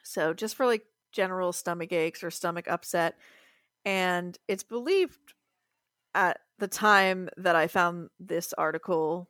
So, 0.03 0.33
just 0.33 0.55
for 0.55 0.65
like 0.65 0.83
general 1.11 1.51
stomach 1.53 1.91
aches 1.91 2.23
or 2.23 2.31
stomach 2.31 2.67
upset. 2.67 3.15
And 3.85 4.37
it's 4.47 4.63
believed 4.63 5.33
at 6.15 6.39
the 6.57 6.67
time 6.67 7.29
that 7.37 7.55
I 7.55 7.67
found 7.67 8.09
this 8.19 8.53
article 8.53 9.29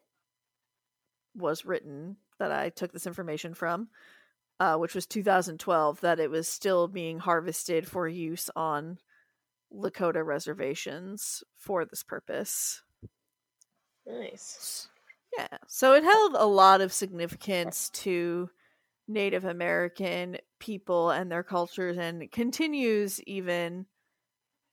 was 1.36 1.65
written 1.65 2.17
that 2.39 2.51
I 2.51 2.69
took 2.69 2.91
this 2.91 3.05
information 3.05 3.53
from, 3.53 3.89
uh, 4.59 4.77
which 4.77 4.95
was 4.95 5.05
2012, 5.05 6.01
that 6.01 6.19
it 6.19 6.29
was 6.29 6.48
still 6.48 6.88
being 6.88 7.19
harvested 7.19 7.88
for 7.88 8.07
use 8.07 8.50
on 8.55 8.98
Lakota 9.74 10.25
reservations 10.25 11.43
for 11.57 11.86
this 11.86 12.01
purpose. 12.01 12.81
Nice. 14.07 14.88
Yeah. 15.38 15.57
So 15.67 15.93
it 15.93 16.03
held 16.03 16.36
a 16.36 16.45
lot 16.45 16.81
of 16.81 16.91
significance 16.91 17.89
to 17.89 18.50
Native 19.10 19.46
American 19.46 20.38
people 20.60 21.12
and 21.12 21.32
their 21.32 21.44
cultures 21.44 21.98
and 21.98 22.32
continues 22.32 23.22
even 23.24 23.88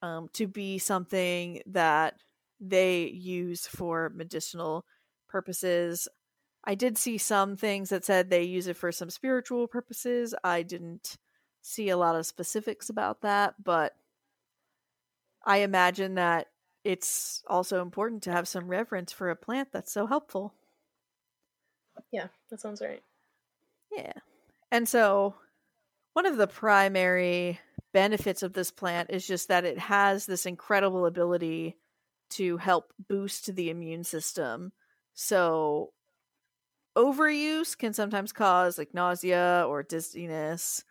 um, 0.02 0.28
to 0.34 0.46
be 0.46 0.78
something 0.78 1.62
that 1.66 2.20
they 2.60 3.06
use 3.08 3.66
for 3.66 4.10
medicinal 4.10 4.84
purposes. 5.28 6.08
I 6.64 6.74
did 6.74 6.98
see 6.98 7.18
some 7.18 7.56
things 7.56 7.90
that 7.90 8.04
said 8.04 8.30
they 8.30 8.44
use 8.44 8.66
it 8.66 8.76
for 8.76 8.92
some 8.92 9.10
spiritual 9.10 9.68
purposes. 9.68 10.34
I 10.44 10.62
didn't 10.62 11.16
see 11.62 11.90
a 11.90 11.96
lot 11.96 12.16
of 12.16 12.26
specifics 12.26 12.90
about 12.90 13.22
that, 13.22 13.62
but 13.62 13.96
I 15.44 15.58
imagine 15.58 16.14
that 16.16 16.48
it's 16.84 17.42
also 17.46 17.80
important 17.82 18.22
to 18.24 18.32
have 18.32 18.46
some 18.46 18.68
reverence 18.68 19.12
for 19.12 19.30
a 19.30 19.36
plant 19.36 19.72
that's 19.72 19.92
so 19.92 20.06
helpful. 20.06 20.54
Yeah, 22.10 22.28
that 22.50 22.60
sounds 22.60 22.80
right. 22.80 23.02
Yeah. 23.92 24.12
And 24.70 24.88
so 24.88 25.34
one 26.12 26.26
of 26.26 26.36
the 26.36 26.46
primary 26.46 27.60
benefits 27.92 28.42
of 28.42 28.52
this 28.52 28.70
plant 28.70 29.10
is 29.10 29.26
just 29.26 29.48
that 29.48 29.64
it 29.64 29.78
has 29.78 30.26
this 30.26 30.46
incredible 30.46 31.06
ability 31.06 31.76
to 32.30 32.56
help 32.56 32.92
boost 33.08 33.54
the 33.54 33.70
immune 33.70 34.04
system. 34.04 34.72
So 35.14 35.92
overuse 36.96 37.76
can 37.76 37.92
sometimes 37.92 38.32
cause 38.32 38.78
like 38.78 38.94
nausea 38.94 39.64
or 39.68 39.82
dizziness, 39.82 40.84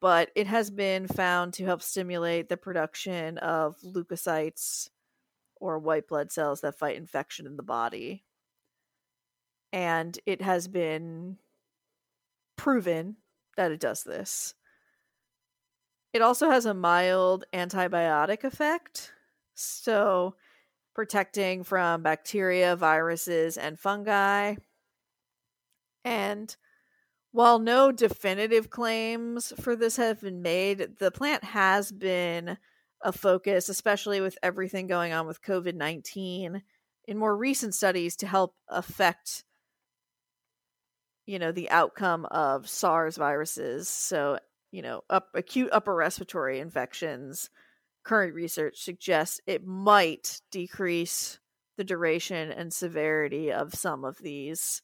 but 0.00 0.30
it 0.34 0.46
has 0.46 0.70
been 0.70 1.06
found 1.06 1.54
to 1.54 1.64
help 1.64 1.82
stimulate 1.82 2.48
the 2.48 2.56
production 2.56 3.38
of 3.38 3.76
leukocytes 3.84 4.88
or 5.56 5.78
white 5.78 6.08
blood 6.08 6.32
cells 6.32 6.62
that 6.62 6.78
fight 6.78 6.96
infection 6.96 7.46
in 7.46 7.56
the 7.56 7.62
body. 7.62 8.24
And 9.72 10.18
it 10.26 10.42
has 10.42 10.68
been 10.68 11.38
proven 12.62 13.16
that 13.56 13.72
it 13.72 13.80
does 13.80 14.04
this. 14.04 14.54
It 16.12 16.22
also 16.22 16.48
has 16.48 16.64
a 16.64 16.72
mild 16.72 17.44
antibiotic 17.52 18.44
effect. 18.44 19.10
So, 19.54 20.36
protecting 20.94 21.64
from 21.64 22.04
bacteria, 22.04 22.76
viruses, 22.76 23.56
and 23.56 23.76
fungi. 23.76 24.54
And 26.04 26.54
while 27.32 27.58
no 27.58 27.90
definitive 27.90 28.70
claims 28.70 29.52
for 29.60 29.74
this 29.74 29.96
have 29.96 30.20
been 30.20 30.40
made, 30.40 30.98
the 31.00 31.10
plant 31.10 31.42
has 31.42 31.90
been 31.90 32.58
a 33.00 33.10
focus, 33.10 33.70
especially 33.70 34.20
with 34.20 34.38
everything 34.40 34.86
going 34.86 35.12
on 35.12 35.26
with 35.26 35.42
COVID 35.42 35.74
19 35.74 36.62
in 37.08 37.18
more 37.18 37.36
recent 37.36 37.74
studies 37.74 38.14
to 38.16 38.28
help 38.28 38.54
affect 38.68 39.42
you 41.26 41.38
know 41.38 41.52
the 41.52 41.70
outcome 41.70 42.26
of 42.26 42.68
SARS 42.68 43.16
viruses 43.16 43.88
so 43.88 44.38
you 44.70 44.82
know 44.82 45.02
up 45.10 45.28
acute 45.34 45.70
upper 45.72 45.94
respiratory 45.94 46.58
infections 46.60 47.50
current 48.04 48.34
research 48.34 48.82
suggests 48.82 49.40
it 49.46 49.64
might 49.66 50.40
decrease 50.50 51.38
the 51.76 51.84
duration 51.84 52.50
and 52.50 52.72
severity 52.72 53.52
of 53.52 53.74
some 53.74 54.04
of 54.04 54.18
these 54.18 54.82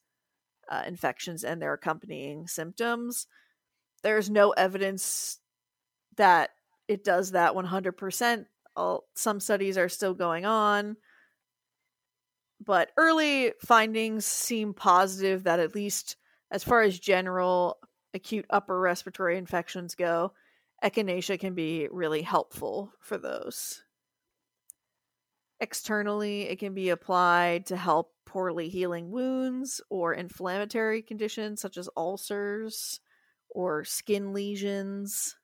uh, 0.71 0.83
infections 0.87 1.45
and 1.45 1.61
their 1.61 1.73
accompanying 1.73 2.47
symptoms. 2.47 3.27
There's 4.03 4.31
no 4.31 4.51
evidence 4.51 5.39
that 6.17 6.51
it 6.87 7.05
does 7.05 7.33
that 7.33 7.55
100%. 7.55 8.47
All, 8.77 9.05
some 9.15 9.41
studies 9.41 9.77
are 9.77 9.89
still 9.89 10.15
going 10.15 10.47
on, 10.47 10.97
but 12.65 12.91
early 12.97 13.53
findings 13.61 14.25
seem 14.25 14.73
positive 14.73 15.45
that 15.45 15.61
at 15.61 15.75
least 15.75 16.17
as 16.51 16.65
far 16.65 16.83
as 16.83 16.99
general 16.99 17.79
acute 18.15 18.47
upper 18.51 18.79
respiratory 18.79 19.37
infections 19.37 19.95
go, 19.95 20.33
echinacea 20.83 21.39
can 21.39 21.55
be 21.55 21.89
really 21.91 22.23
helpful 22.23 22.93
for 23.01 23.19
those. 23.19 23.83
Externally, 25.61 26.43
it 26.43 26.59
can 26.59 26.73
be 26.73 26.91
applied 26.91 27.67
to 27.67 27.77
help 27.77 28.13
poorly 28.25 28.69
healing 28.69 29.11
wounds 29.11 29.81
or 29.91 30.15
inflammatory 30.15 31.03
conditions 31.03 31.61
such 31.61 31.77
as 31.77 31.89
ulcers 31.97 33.01
or 33.51 33.85
skin 33.85 34.33
lesions. 34.33 35.37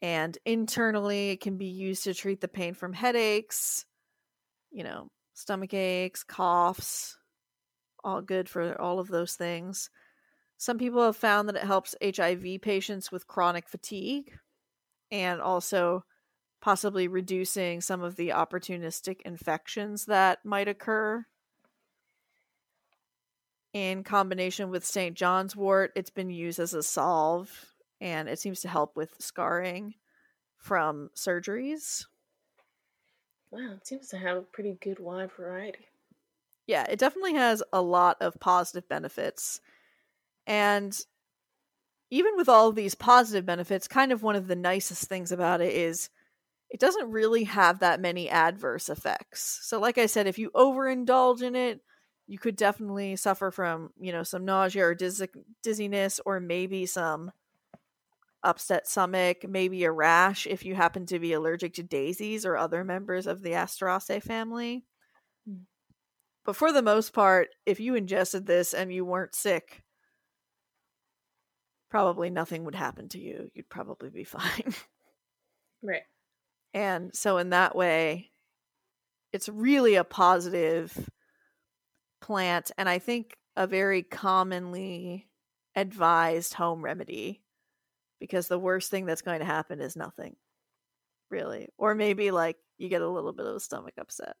And 0.00 0.38
internally, 0.46 1.30
it 1.30 1.40
can 1.42 1.58
be 1.58 1.66
used 1.66 2.04
to 2.04 2.14
treat 2.14 2.40
the 2.40 2.48
pain 2.48 2.72
from 2.72 2.94
headaches, 2.94 3.84
you 4.70 4.82
know, 4.82 5.08
stomach 5.34 5.74
aches, 5.74 6.22
coughs, 6.22 7.18
all 8.04 8.22
good 8.22 8.48
for 8.48 8.80
all 8.80 8.98
of 8.98 9.08
those 9.08 9.34
things. 9.34 9.90
Some 10.56 10.78
people 10.78 11.02
have 11.04 11.16
found 11.16 11.48
that 11.48 11.56
it 11.56 11.64
helps 11.64 11.94
HIV 12.04 12.60
patients 12.62 13.10
with 13.10 13.26
chronic 13.26 13.68
fatigue 13.68 14.38
and 15.10 15.40
also 15.40 16.04
possibly 16.60 17.08
reducing 17.08 17.80
some 17.80 18.02
of 18.02 18.16
the 18.16 18.28
opportunistic 18.28 19.22
infections 19.22 20.04
that 20.06 20.44
might 20.44 20.68
occur. 20.68 21.24
In 23.72 24.02
combination 24.04 24.70
with 24.70 24.84
St. 24.84 25.16
John's 25.16 25.56
wort, 25.56 25.92
it's 25.94 26.10
been 26.10 26.30
used 26.30 26.58
as 26.58 26.74
a 26.74 26.82
salve 26.82 27.72
and 28.00 28.28
it 28.28 28.38
seems 28.38 28.60
to 28.60 28.68
help 28.68 28.96
with 28.96 29.14
scarring 29.20 29.94
from 30.58 31.10
surgeries. 31.14 32.04
Wow, 33.50 33.74
it 33.76 33.86
seems 33.86 34.08
to 34.08 34.18
have 34.18 34.36
a 34.36 34.42
pretty 34.42 34.78
good 34.80 34.98
wide 34.98 35.32
variety. 35.32 35.89
Yeah, 36.70 36.86
it 36.88 37.00
definitely 37.00 37.34
has 37.34 37.64
a 37.72 37.82
lot 37.82 38.18
of 38.20 38.38
positive 38.38 38.88
benefits. 38.88 39.60
And 40.46 40.96
even 42.12 42.36
with 42.36 42.48
all 42.48 42.68
of 42.68 42.76
these 42.76 42.94
positive 42.94 43.44
benefits, 43.44 43.88
kind 43.88 44.12
of 44.12 44.22
one 44.22 44.36
of 44.36 44.46
the 44.46 44.54
nicest 44.54 45.08
things 45.08 45.32
about 45.32 45.60
it 45.60 45.74
is 45.74 46.10
it 46.70 46.78
doesn't 46.78 47.10
really 47.10 47.42
have 47.42 47.80
that 47.80 48.00
many 48.00 48.30
adverse 48.30 48.88
effects. 48.88 49.58
So, 49.64 49.80
like 49.80 49.98
I 49.98 50.06
said, 50.06 50.28
if 50.28 50.38
you 50.38 50.52
overindulge 50.54 51.42
in 51.42 51.56
it, 51.56 51.80
you 52.28 52.38
could 52.38 52.54
definitely 52.54 53.16
suffer 53.16 53.50
from, 53.50 53.90
you 54.00 54.12
know, 54.12 54.22
some 54.22 54.44
nausea 54.44 54.84
or 54.84 54.94
diz- 54.94 55.26
dizziness 55.64 56.20
or 56.24 56.38
maybe 56.38 56.86
some 56.86 57.32
upset 58.44 58.86
stomach, 58.86 59.38
maybe 59.48 59.82
a 59.82 59.90
rash 59.90 60.46
if 60.46 60.64
you 60.64 60.76
happen 60.76 61.04
to 61.06 61.18
be 61.18 61.32
allergic 61.32 61.74
to 61.74 61.82
daisies 61.82 62.46
or 62.46 62.56
other 62.56 62.84
members 62.84 63.26
of 63.26 63.42
the 63.42 63.50
Asteraceae 63.50 64.22
family. 64.22 64.84
Mm. 65.50 65.62
But 66.50 66.56
for 66.56 66.72
the 66.72 66.82
most 66.82 67.12
part, 67.12 67.50
if 67.64 67.78
you 67.78 67.94
ingested 67.94 68.44
this 68.44 68.74
and 68.74 68.92
you 68.92 69.04
weren't 69.04 69.36
sick, 69.36 69.84
probably 71.88 72.28
nothing 72.28 72.64
would 72.64 72.74
happen 72.74 73.08
to 73.10 73.20
you. 73.20 73.52
You'd 73.54 73.68
probably 73.68 74.10
be 74.10 74.24
fine. 74.24 74.74
Right. 75.80 76.02
And 76.74 77.14
so, 77.14 77.38
in 77.38 77.50
that 77.50 77.76
way, 77.76 78.32
it's 79.32 79.48
really 79.48 79.94
a 79.94 80.02
positive 80.02 81.08
plant. 82.20 82.72
And 82.76 82.88
I 82.88 82.98
think 82.98 83.36
a 83.54 83.68
very 83.68 84.02
commonly 84.02 85.28
advised 85.76 86.54
home 86.54 86.84
remedy 86.84 87.44
because 88.18 88.48
the 88.48 88.58
worst 88.58 88.90
thing 88.90 89.06
that's 89.06 89.22
going 89.22 89.38
to 89.38 89.46
happen 89.46 89.80
is 89.80 89.94
nothing, 89.94 90.34
really. 91.30 91.68
Or 91.78 91.94
maybe 91.94 92.32
like 92.32 92.56
you 92.76 92.88
get 92.88 93.02
a 93.02 93.08
little 93.08 93.32
bit 93.32 93.46
of 93.46 93.54
a 93.54 93.60
stomach 93.60 93.94
upset. 94.00 94.34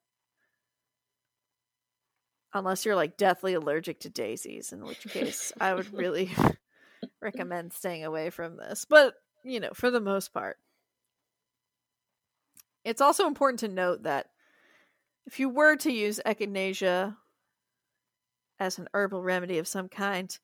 Unless 2.52 2.84
you're 2.84 2.96
like 2.96 3.16
deathly 3.16 3.54
allergic 3.54 4.00
to 4.00 4.10
daisies, 4.10 4.72
in 4.72 4.84
which 4.84 5.06
case 5.06 5.52
I 5.60 5.74
would 5.74 5.92
really 5.94 6.30
recommend 7.20 7.72
staying 7.72 8.04
away 8.04 8.30
from 8.30 8.56
this. 8.56 8.84
But, 8.84 9.14
you 9.44 9.60
know, 9.60 9.70
for 9.72 9.90
the 9.90 10.00
most 10.00 10.32
part. 10.32 10.58
It's 12.84 13.00
also 13.00 13.26
important 13.26 13.60
to 13.60 13.68
note 13.68 14.04
that 14.04 14.26
if 15.26 15.38
you 15.38 15.48
were 15.48 15.76
to 15.76 15.92
use 15.92 16.20
echinacea 16.24 17.16
as 18.58 18.78
an 18.78 18.88
herbal 18.94 19.22
remedy 19.22 19.58
of 19.58 19.68
some 19.68 19.88
kind, 19.88 20.36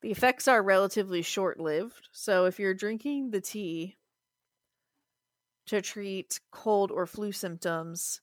the 0.00 0.10
effects 0.10 0.48
are 0.48 0.62
relatively 0.62 1.22
short 1.22 1.58
lived. 1.58 2.08
So 2.12 2.44
if 2.44 2.58
you're 2.58 2.74
drinking 2.74 3.30
the 3.30 3.40
tea 3.40 3.96
to 5.66 5.80
treat 5.80 6.40
cold 6.52 6.90
or 6.90 7.06
flu 7.06 7.32
symptoms, 7.32 8.20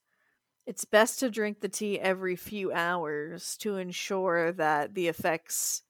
it's 0.72 0.86
best 0.86 1.20
to 1.20 1.30
drink 1.30 1.60
the 1.60 1.68
tea 1.68 2.00
every 2.00 2.38
few 2.38 2.72
hours 2.72 3.58
to 3.58 3.76
ensure 3.76 4.54
that 4.54 4.94
the 4.94 5.10
effects 5.10 5.82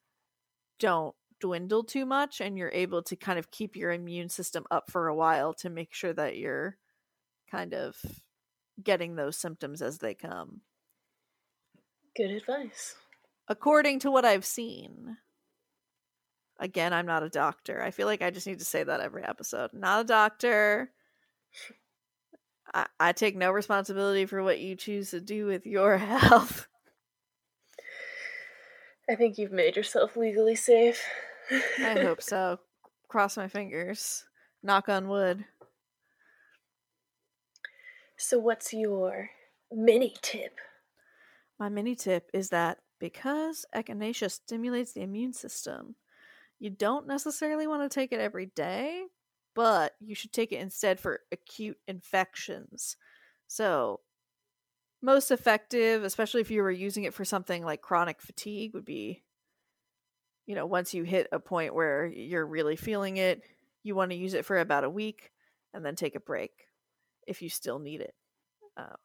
don't 0.79 1.13
dwindle 1.39 1.83
too 1.83 2.03
much 2.03 2.41
and 2.41 2.57
you're 2.57 2.71
able 2.73 3.03
to 3.03 3.15
kind 3.15 3.37
of 3.37 3.51
keep 3.51 3.75
your 3.75 3.91
immune 3.91 4.27
system 4.27 4.65
up 4.71 4.89
for 4.89 5.07
a 5.07 5.13
while 5.13 5.53
to 5.53 5.69
make 5.69 5.93
sure 5.93 6.13
that 6.13 6.35
you're 6.35 6.79
kind 7.51 7.75
of 7.75 7.95
getting 8.83 9.15
those 9.15 9.37
symptoms 9.37 9.83
as 9.83 9.99
they 9.99 10.15
come. 10.15 10.61
Good 12.17 12.31
advice. 12.31 12.95
According 13.47 13.99
to 13.99 14.09
what 14.09 14.25
I've 14.25 14.45
seen. 14.45 15.15
Again, 16.59 16.91
I'm 16.91 17.05
not 17.05 17.21
a 17.21 17.29
doctor. 17.29 17.83
I 17.83 17.91
feel 17.91 18.07
like 18.07 18.23
I 18.23 18.31
just 18.31 18.47
need 18.47 18.57
to 18.57 18.65
say 18.65 18.81
that 18.81 18.99
every 18.99 19.23
episode. 19.23 19.73
Not 19.73 20.01
a 20.01 20.05
doctor. 20.05 20.89
I, 22.73 22.87
I 22.99 23.11
take 23.11 23.35
no 23.35 23.51
responsibility 23.51 24.25
for 24.25 24.43
what 24.43 24.59
you 24.59 24.75
choose 24.75 25.11
to 25.11 25.21
do 25.21 25.45
with 25.45 25.65
your 25.65 25.97
health. 25.97 26.67
I 29.09 29.15
think 29.15 29.37
you've 29.37 29.51
made 29.51 29.75
yourself 29.75 30.15
legally 30.15 30.55
safe. 30.55 31.01
I 31.79 31.99
hope 31.99 32.21
so. 32.21 32.59
Cross 33.07 33.35
my 33.35 33.49
fingers. 33.49 34.23
Knock 34.63 34.87
on 34.87 35.09
wood. 35.09 35.43
So, 38.15 38.39
what's 38.39 38.71
your 38.71 39.29
mini 39.71 40.15
tip? 40.21 40.59
My 41.59 41.67
mini 41.67 41.95
tip 41.95 42.29
is 42.33 42.49
that 42.49 42.77
because 42.99 43.65
echinacea 43.75 44.31
stimulates 44.31 44.93
the 44.93 45.01
immune 45.01 45.33
system, 45.33 45.95
you 46.59 46.69
don't 46.69 47.07
necessarily 47.07 47.67
want 47.67 47.81
to 47.83 47.93
take 47.93 48.13
it 48.13 48.19
every 48.19 48.45
day, 48.45 49.05
but 49.55 49.93
you 49.99 50.15
should 50.15 50.31
take 50.31 50.51
it 50.51 50.61
instead 50.61 50.99
for 50.99 51.21
acute 51.31 51.77
infections. 51.87 52.95
So, 53.47 54.01
most 55.01 55.31
effective, 55.31 56.03
especially 56.03 56.41
if 56.41 56.51
you 56.51 56.61
were 56.61 56.71
using 56.71 57.03
it 57.05 57.13
for 57.13 57.25
something 57.25 57.63
like 57.63 57.81
chronic 57.81 58.21
fatigue, 58.21 58.73
would 58.73 58.85
be 58.85 59.23
you 60.45 60.55
know, 60.55 60.65
once 60.65 60.93
you 60.93 61.03
hit 61.03 61.27
a 61.31 61.39
point 61.39 61.73
where 61.73 62.05
you're 62.05 62.45
really 62.45 62.75
feeling 62.75 63.17
it, 63.17 63.41
you 63.83 63.95
want 63.95 64.11
to 64.11 64.17
use 64.17 64.33
it 64.33 64.45
for 64.45 64.59
about 64.59 64.83
a 64.83 64.89
week 64.89 65.31
and 65.73 65.85
then 65.85 65.95
take 65.95 66.15
a 66.15 66.19
break 66.19 66.51
if 67.27 67.41
you 67.41 67.49
still 67.49 67.79
need 67.79 68.01
it. 68.01 68.13
Uh, 68.75 68.95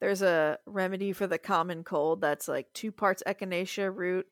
there's 0.00 0.22
a 0.22 0.58
remedy 0.66 1.12
for 1.12 1.26
the 1.26 1.38
common 1.38 1.84
cold 1.84 2.20
that's 2.20 2.48
like 2.48 2.66
two 2.74 2.92
parts 2.92 3.22
echinacea 3.26 3.94
root, 3.94 4.26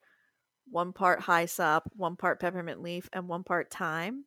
one 0.71 0.93
part 0.93 1.25
hyssop, 1.25 1.85
one 1.95 2.17
part 2.17 2.41
peppermint 2.41 2.83
leaf, 2.83 3.09
and 3.13 3.29
one 3.29 3.45
part 3.45 3.71
thyme. 3.71 4.25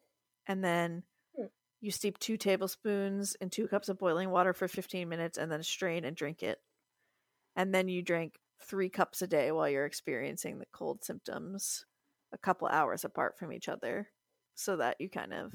And 0.47 0.63
then 0.63 1.03
Hmm. 1.35 1.47
you 1.81 1.91
steep 1.91 2.19
two 2.19 2.37
tablespoons 2.37 3.35
in 3.35 3.49
two 3.49 3.67
cups 3.67 3.89
of 3.89 3.99
boiling 3.99 4.29
water 4.31 4.53
for 4.53 4.67
15 4.67 5.09
minutes 5.09 5.37
and 5.37 5.51
then 5.51 5.63
strain 5.63 6.05
and 6.05 6.15
drink 6.15 6.43
it. 6.43 6.61
And 7.55 7.73
then 7.73 7.87
you 7.87 8.01
drink 8.01 8.39
three 8.61 8.89
cups 8.89 9.21
a 9.21 9.27
day 9.27 9.51
while 9.51 9.69
you're 9.69 9.85
experiencing 9.85 10.59
the 10.59 10.65
cold 10.73 11.03
symptoms 11.03 11.85
a 12.31 12.37
couple 12.37 12.67
hours 12.67 13.03
apart 13.05 13.37
from 13.37 13.51
each 13.53 13.69
other 13.69 14.11
so 14.55 14.77
that 14.77 15.01
you 15.01 15.09
kind 15.09 15.33
of 15.33 15.53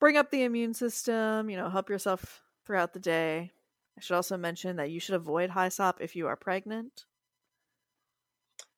bring 0.00 0.16
up 0.16 0.30
the 0.30 0.42
immune 0.42 0.74
system, 0.74 1.48
you 1.50 1.56
know, 1.56 1.68
help 1.68 1.88
yourself 1.88 2.42
throughout 2.64 2.92
the 2.92 3.00
day. 3.00 3.52
I 3.96 4.00
should 4.00 4.16
also 4.16 4.36
mention 4.36 4.76
that 4.76 4.90
you 4.90 5.00
should 5.00 5.14
avoid 5.14 5.50
hyssop 5.50 6.00
if 6.00 6.16
you 6.16 6.26
are 6.26 6.36
pregnant. 6.36 7.06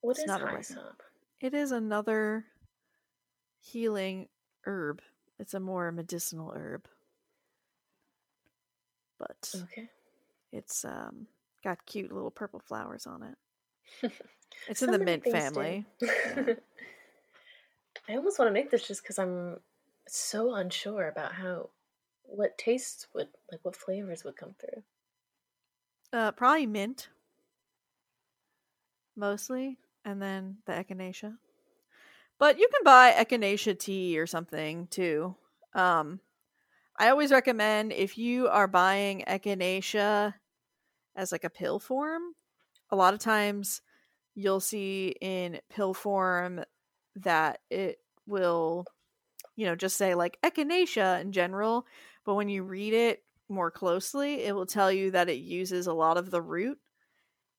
What 0.02 0.18
It's 0.18 0.26
is 0.26 0.26
not 0.26 0.42
a 0.42 0.46
hyssop? 0.48 1.02
It 1.40 1.54
is 1.54 1.72
another 1.72 2.46
healing 3.62 4.28
herb. 4.66 5.00
It's 5.38 5.54
a 5.54 5.60
more 5.60 5.90
medicinal 5.92 6.52
herb. 6.54 6.86
But 9.18 9.54
Okay. 9.64 9.88
it's 10.52 10.84
um 10.84 11.26
got 11.64 11.86
cute 11.86 12.12
little 12.12 12.30
purple 12.30 12.60
flowers 12.60 13.06
on 13.06 13.22
it. 13.22 14.12
It's 14.68 14.82
in 14.82 14.90
the 14.90 14.98
mint 14.98 15.24
family. 15.24 15.86
Yeah. 16.02 16.54
I 18.08 18.16
almost 18.16 18.38
want 18.38 18.48
to 18.48 18.52
make 18.52 18.70
this 18.70 18.86
just 18.86 19.02
because 19.02 19.18
I'm 19.18 19.60
so 20.08 20.54
unsure 20.54 21.08
about 21.08 21.32
how 21.32 21.70
what 22.24 22.58
tastes 22.58 23.06
would 23.14 23.28
like 23.50 23.60
what 23.64 23.76
flavors 23.76 24.24
would 24.24 24.36
come 24.36 24.54
through. 24.58 24.82
Uh, 26.12 26.32
probably 26.32 26.66
mint, 26.66 27.08
mostly, 29.16 29.78
and 30.04 30.20
then 30.20 30.58
the 30.66 30.72
echinacea. 30.72 31.38
But 32.42 32.58
you 32.58 32.66
can 32.74 32.82
buy 32.82 33.12
echinacea 33.12 33.78
tea 33.78 34.18
or 34.18 34.26
something 34.26 34.88
too. 34.88 35.36
Um, 35.76 36.18
I 36.98 37.10
always 37.10 37.30
recommend 37.30 37.92
if 37.92 38.18
you 38.18 38.48
are 38.48 38.66
buying 38.66 39.22
echinacea 39.28 40.34
as 41.14 41.30
like 41.30 41.44
a 41.44 41.50
pill 41.50 41.78
form. 41.78 42.34
A 42.90 42.96
lot 42.96 43.14
of 43.14 43.20
times, 43.20 43.80
you'll 44.34 44.58
see 44.58 45.14
in 45.20 45.60
pill 45.70 45.94
form 45.94 46.64
that 47.14 47.60
it 47.70 47.98
will, 48.26 48.86
you 49.54 49.64
know, 49.64 49.76
just 49.76 49.96
say 49.96 50.16
like 50.16 50.36
echinacea 50.42 51.20
in 51.20 51.30
general. 51.30 51.86
But 52.26 52.34
when 52.34 52.48
you 52.48 52.64
read 52.64 52.92
it 52.92 53.22
more 53.48 53.70
closely, 53.70 54.42
it 54.42 54.52
will 54.52 54.66
tell 54.66 54.90
you 54.90 55.12
that 55.12 55.28
it 55.28 55.38
uses 55.38 55.86
a 55.86 55.94
lot 55.94 56.16
of 56.16 56.32
the 56.32 56.42
root. 56.42 56.80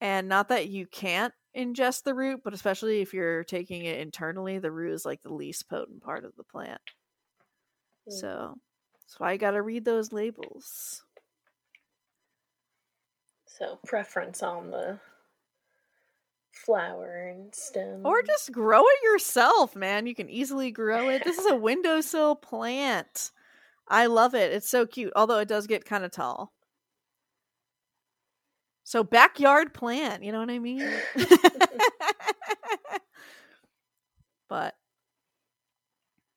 And 0.02 0.28
not 0.28 0.48
that 0.48 0.68
you 0.68 0.86
can't 0.86 1.32
ingest 1.56 2.02
the 2.02 2.14
root, 2.14 2.40
but 2.44 2.54
especially 2.54 3.00
if 3.00 3.14
you're 3.14 3.44
taking 3.44 3.84
it 3.84 4.00
internally, 4.00 4.58
the 4.58 4.70
root 4.70 4.92
is 4.92 5.04
like 5.04 5.22
the 5.22 5.32
least 5.32 5.68
potent 5.68 6.02
part 6.02 6.24
of 6.24 6.34
the 6.36 6.44
plant. 6.44 6.80
Mm. 8.08 8.20
So 8.20 8.54
that's 9.00 9.20
why 9.20 9.32
you 9.32 9.38
got 9.38 9.52
to 9.52 9.62
read 9.62 9.84
those 9.84 10.12
labels. 10.12 11.02
So 13.46 13.78
preference 13.86 14.42
on 14.42 14.70
the 14.70 14.98
flower 16.54 17.28
and 17.28 17.54
stem. 17.54 18.00
Or 18.04 18.22
just 18.22 18.52
grow 18.52 18.82
it 18.82 19.04
yourself, 19.04 19.76
man. 19.76 20.06
You 20.06 20.14
can 20.14 20.28
easily 20.28 20.70
grow 20.70 21.08
it. 21.08 21.24
This 21.24 21.38
is 21.38 21.46
a 21.46 21.56
windowsill 21.56 22.36
plant. 22.36 23.30
I 23.86 24.06
love 24.06 24.34
it. 24.34 24.52
It's 24.52 24.68
so 24.68 24.86
cute, 24.86 25.12
although 25.14 25.38
it 25.38 25.48
does 25.48 25.66
get 25.66 25.84
kind 25.84 26.04
of 26.04 26.10
tall. 26.10 26.53
So 28.84 29.02
backyard 29.02 29.72
plant, 29.72 30.22
you 30.22 30.30
know 30.30 30.38
what 30.40 30.50
I 30.50 30.58
mean? 30.58 30.86
but 34.48 34.74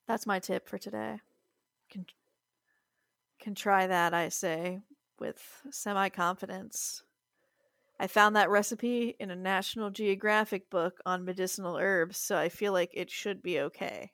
that's 0.07 0.25
my 0.25 0.39
tip 0.39 0.67
for 0.67 0.77
today. 0.77 1.19
Can 1.91 2.05
can 3.39 3.53
try 3.53 3.88
that, 3.88 4.13
I 4.13 4.29
say, 4.29 4.79
with 5.19 5.62
semi 5.71 6.07
confidence. 6.10 7.03
I 7.99 8.07
found 8.07 8.36
that 8.36 8.49
recipe 8.49 9.15
in 9.19 9.31
a 9.31 9.36
National 9.36 9.89
Geographic 9.89 10.69
book 10.69 11.01
on 11.05 11.25
medicinal 11.25 11.77
herbs, 11.77 12.17
so 12.17 12.38
I 12.38 12.47
feel 12.47 12.71
like 12.71 12.91
it 12.93 13.10
should 13.10 13.41
be 13.41 13.60
okay. 13.60 14.12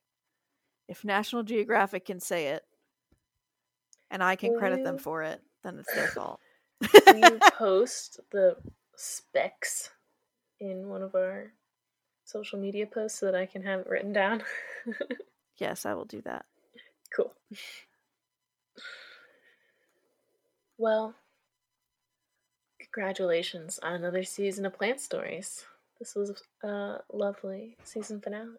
If 0.87 1.03
National 1.03 1.43
Geographic 1.43 2.05
can 2.05 2.19
say 2.19 2.47
it, 2.47 2.63
and 4.09 4.23
I 4.23 4.35
can 4.35 4.57
credit 4.57 4.83
them 4.83 4.97
for 4.97 5.23
it, 5.23 5.41
then 5.63 5.79
it's 5.79 5.93
their 5.93 6.07
fault. 6.07 6.39
You 7.07 7.39
post 7.57 8.19
the 8.31 8.57
specs 8.95 9.89
in 10.59 10.89
one 10.89 11.01
of 11.01 11.15
our 11.15 11.53
social 12.23 12.59
media 12.59 12.85
posts 12.85 13.19
so 13.19 13.25
that 13.25 13.35
I 13.35 13.45
can 13.45 13.63
have 13.63 13.81
it 13.81 13.89
written 13.89 14.13
down? 14.13 14.43
yes, 15.57 15.85
I 15.85 15.93
will 15.93 16.05
do 16.05 16.21
that. 16.21 16.45
cool. 17.15 17.33
Well, 20.77 21.15
congratulations 22.79 23.79
on 23.81 23.93
another 23.93 24.23
season 24.23 24.65
of 24.65 24.73
Plant 24.73 24.99
Stories. 24.99 25.65
This 25.99 26.15
was 26.15 26.43
a 26.63 26.97
lovely 27.11 27.77
season 27.83 28.19
finale. 28.19 28.57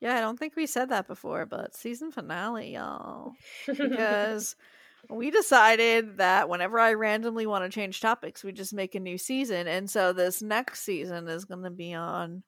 Yeah, 0.00 0.16
I 0.16 0.20
don't 0.20 0.36
think 0.36 0.56
we 0.56 0.66
said 0.66 0.88
that 0.88 1.06
before, 1.06 1.46
but 1.46 1.76
season 1.76 2.10
finale, 2.10 2.74
y'all. 2.74 3.34
Because 3.66 4.56
we 5.08 5.30
decided 5.30 6.18
that 6.18 6.48
whenever 6.48 6.78
I 6.78 6.94
randomly 6.94 7.46
want 7.46 7.64
to 7.64 7.74
change 7.74 8.00
topics, 8.00 8.44
we 8.44 8.52
just 8.52 8.72
make 8.72 8.94
a 8.94 9.00
new 9.00 9.18
season. 9.18 9.66
And 9.66 9.90
so 9.90 10.12
this 10.12 10.42
next 10.42 10.82
season 10.82 11.28
is 11.28 11.44
going 11.44 11.64
to 11.64 11.70
be 11.70 11.94
on 11.94 12.42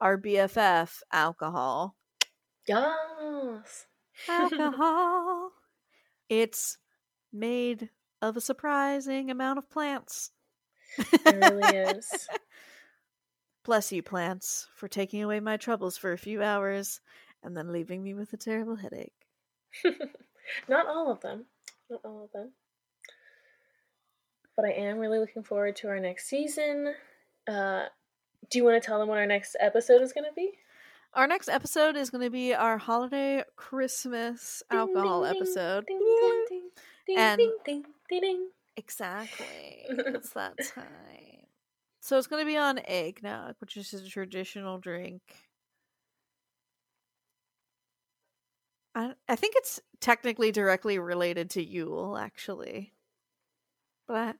our 0.00 0.18
BFF 0.18 1.00
alcohol. 1.12 1.96
yes. 2.66 3.86
Alcohol. 4.28 5.50
it's 6.28 6.78
made 7.32 7.90
of 8.20 8.36
a 8.36 8.40
surprising 8.40 9.30
amount 9.30 9.58
of 9.58 9.70
plants. 9.70 10.30
It 10.98 11.36
really 11.36 11.76
is. 11.76 12.28
Bless 13.64 13.92
you, 13.92 14.02
plants, 14.02 14.66
for 14.74 14.88
taking 14.88 15.22
away 15.22 15.40
my 15.40 15.56
troubles 15.56 15.96
for 15.96 16.12
a 16.12 16.18
few 16.18 16.42
hours 16.42 17.00
and 17.42 17.56
then 17.56 17.72
leaving 17.72 18.02
me 18.02 18.12
with 18.12 18.32
a 18.32 18.36
terrible 18.36 18.76
headache. 18.76 19.12
Not 20.68 20.86
all 20.86 21.10
of 21.10 21.20
them. 21.20 21.46
Not 21.92 22.00
all 22.06 22.24
of 22.24 22.32
them. 22.32 22.52
But 24.56 24.64
I 24.64 24.70
am 24.70 24.96
really 24.96 25.18
looking 25.18 25.42
forward 25.42 25.76
to 25.76 25.88
our 25.88 26.00
next 26.00 26.26
season. 26.26 26.94
Uh, 27.46 27.82
do 28.50 28.58
you 28.58 28.64
want 28.64 28.82
to 28.82 28.86
tell 28.86 28.98
them 28.98 29.08
what 29.08 29.18
our 29.18 29.26
next 29.26 29.56
episode 29.60 30.00
is 30.00 30.14
going 30.14 30.24
to 30.24 30.34
be? 30.34 30.52
Our 31.12 31.26
next 31.26 31.50
episode 31.50 31.94
is 31.96 32.08
going 32.08 32.24
to 32.24 32.30
be 32.30 32.54
our 32.54 32.78
holiday 32.78 33.44
Christmas 33.56 34.62
Ding, 34.70 34.78
alcohol 34.80 35.24
ding, 35.24 35.36
episode. 35.36 35.84
Ding, 35.86 35.98
ding, 35.98 36.62
ding, 37.66 37.84
ding, 38.08 38.24
And-. 38.24 38.48
Exactly. 38.78 39.46
it's 39.88 40.30
that 40.30 40.54
time. 40.74 40.86
So 42.00 42.16
it's 42.16 42.26
going 42.26 42.40
to 42.40 42.46
be 42.46 42.56
on 42.56 42.80
eggnog, 42.86 43.56
which 43.60 43.76
is 43.76 43.92
a 43.92 44.08
traditional 44.08 44.78
drink. 44.78 45.20
I 48.94 49.14
I 49.28 49.36
think 49.36 49.54
it's 49.56 49.80
technically 50.00 50.52
directly 50.52 50.98
related 50.98 51.50
to 51.50 51.64
Yule, 51.64 52.16
actually. 52.16 52.92
But 54.06 54.16
I, 54.16 54.34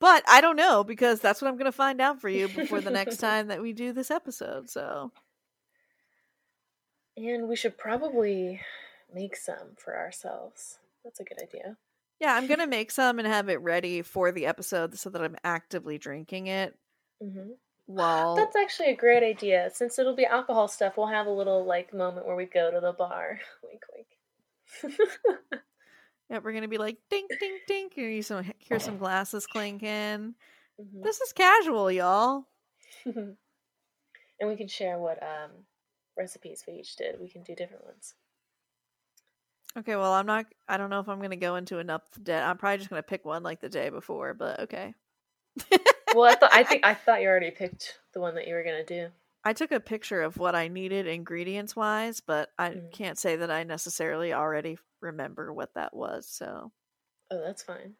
but 0.00 0.22
I 0.28 0.40
don't 0.40 0.56
know 0.56 0.84
because 0.84 1.20
that's 1.20 1.40
what 1.40 1.48
I'm 1.48 1.54
going 1.56 1.64
to 1.66 1.72
find 1.72 2.00
out 2.00 2.20
for 2.20 2.28
you 2.28 2.48
before 2.48 2.80
the 2.80 2.90
next 2.90 3.16
time 3.20 3.48
that 3.48 3.62
we 3.62 3.72
do 3.72 3.92
this 3.92 4.10
episode. 4.10 4.70
So 4.70 5.12
And 7.16 7.48
we 7.48 7.56
should 7.56 7.76
probably 7.78 8.60
make 9.12 9.36
some 9.36 9.76
for 9.76 9.96
ourselves. 9.96 10.78
That's 11.04 11.20
a 11.20 11.24
good 11.24 11.38
idea. 11.42 11.76
yeah, 12.20 12.34
I'm 12.34 12.46
going 12.46 12.60
to 12.60 12.66
make 12.66 12.90
some 12.90 13.18
and 13.18 13.26
have 13.26 13.48
it 13.48 13.60
ready 13.60 14.02
for 14.02 14.30
the 14.32 14.46
episode 14.46 14.98
so 14.98 15.10
that 15.10 15.22
I'm 15.22 15.36
actively 15.44 15.98
drinking 15.98 16.46
it 16.48 16.76
hmm 17.20 17.52
while 17.88 18.36
That's 18.36 18.54
actually 18.54 18.90
a 18.90 18.96
great 18.96 19.22
idea. 19.22 19.70
Since 19.72 19.98
it'll 19.98 20.14
be 20.14 20.26
alcohol 20.26 20.68
stuff, 20.68 20.96
we'll 20.96 21.06
have 21.06 21.26
a 21.26 21.30
little 21.30 21.64
like 21.64 21.94
moment 21.94 22.26
where 22.26 22.36
we 22.36 22.44
go 22.44 22.70
to 22.70 22.80
the 22.80 22.92
bar. 22.92 23.40
wink, 23.62 23.82
wink. 23.94 24.06
Yeah, 26.30 26.40
we're 26.42 26.52
gonna 26.52 26.68
be 26.68 26.76
like 26.76 26.98
ding 27.08 27.26
ding 27.40 27.58
ding. 27.66 27.88
Hear 27.94 28.10
you 28.10 28.22
some 28.22 28.44
hear 28.58 28.78
some 28.78 28.98
glasses 28.98 29.46
clinking. 29.46 30.34
Mhm. 30.78 31.02
This 31.02 31.20
is 31.22 31.32
casual, 31.32 31.90
y'all. 31.90 32.44
and 33.06 33.36
we 34.44 34.56
can 34.56 34.68
share 34.68 34.98
what 34.98 35.22
um, 35.22 35.50
recipes 36.16 36.64
we 36.68 36.74
each 36.74 36.96
did. 36.96 37.18
We 37.18 37.30
can 37.30 37.42
do 37.42 37.54
different 37.54 37.86
ones. 37.86 38.14
Okay, 39.78 39.96
well 39.96 40.12
I'm 40.12 40.26
not 40.26 40.44
I 40.68 40.76
don't 40.76 40.90
know 40.90 41.00
if 41.00 41.08
I'm 41.08 41.22
gonna 41.22 41.36
go 41.36 41.56
into 41.56 41.78
enough 41.78 42.02
debt. 42.22 42.42
I'm 42.42 42.58
probably 42.58 42.76
just 42.76 42.90
gonna 42.90 43.02
pick 43.02 43.24
one 43.24 43.42
like 43.42 43.62
the 43.62 43.70
day 43.70 43.88
before, 43.88 44.34
but 44.34 44.60
okay. 44.60 44.94
Well, 46.14 46.24
I 46.30 46.34
thought 46.34 46.50
I 46.52 46.62
think 46.64 46.84
I 46.86 46.94
thought 46.94 47.20
you 47.22 47.28
already 47.28 47.50
picked 47.50 47.98
the 48.12 48.20
one 48.20 48.34
that 48.36 48.46
you 48.46 48.54
were 48.54 48.62
gonna 48.62 48.84
do. 48.84 49.08
I 49.44 49.52
took 49.52 49.72
a 49.72 49.80
picture 49.80 50.22
of 50.22 50.36
what 50.36 50.54
I 50.54 50.68
needed 50.68 51.06
ingredients 51.06 51.74
wise, 51.76 52.20
but 52.20 52.50
I 52.58 52.70
Mm. 52.70 52.92
can't 52.92 53.18
say 53.18 53.36
that 53.36 53.50
I 53.50 53.64
necessarily 53.64 54.32
already 54.32 54.78
remember 55.00 55.52
what 55.52 55.74
that 55.74 55.94
was. 55.94 56.26
So 56.28 56.72
Oh, 57.30 57.40
that's 57.40 57.62
fine. 57.62 57.94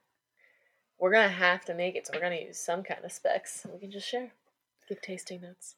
We're 0.99 1.13
gonna 1.13 1.29
have 1.29 1.65
to 1.67 1.75
make 1.75 1.95
it, 1.97 2.07
so 2.07 2.13
we're 2.15 2.21
gonna 2.21 2.37
use 2.37 2.59
some 2.59 2.83
kind 2.83 3.05
of 3.05 3.13
specs. 3.13 3.67
We 3.73 3.79
can 3.79 3.91
just 3.91 4.09
share. 4.09 4.33
Give 4.89 5.01
tasting 5.03 5.43
notes. 5.43 5.77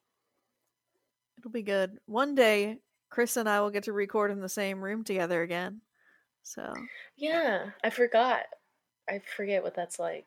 it'll 1.38 1.50
be 1.50 1.62
good. 1.62 1.98
One 2.06 2.34
day, 2.34 2.78
Chris 3.10 3.36
and 3.36 3.48
I 3.48 3.60
will 3.60 3.70
get 3.70 3.84
to 3.84 3.92
record 3.92 4.30
in 4.30 4.40
the 4.40 4.48
same 4.48 4.82
room 4.82 5.04
together 5.04 5.42
again. 5.42 5.80
So 6.42 6.72
Yeah, 7.16 7.70
I 7.82 7.90
forgot. 7.90 8.42
I 9.08 9.20
forget 9.36 9.62
what 9.62 9.74
that's 9.74 9.98
like. 9.98 10.26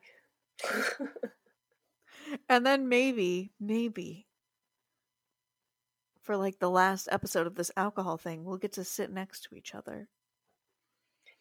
And 2.48 2.64
then 2.64 2.88
maybe, 2.88 3.52
maybe 3.60 4.26
for 6.22 6.36
like 6.36 6.58
the 6.58 6.70
last 6.70 7.08
episode 7.10 7.46
of 7.46 7.54
this 7.54 7.70
alcohol 7.76 8.16
thing, 8.16 8.44
we'll 8.44 8.56
get 8.56 8.72
to 8.72 8.84
sit 8.84 9.10
next 9.10 9.42
to 9.44 9.54
each 9.54 9.74
other 9.74 10.08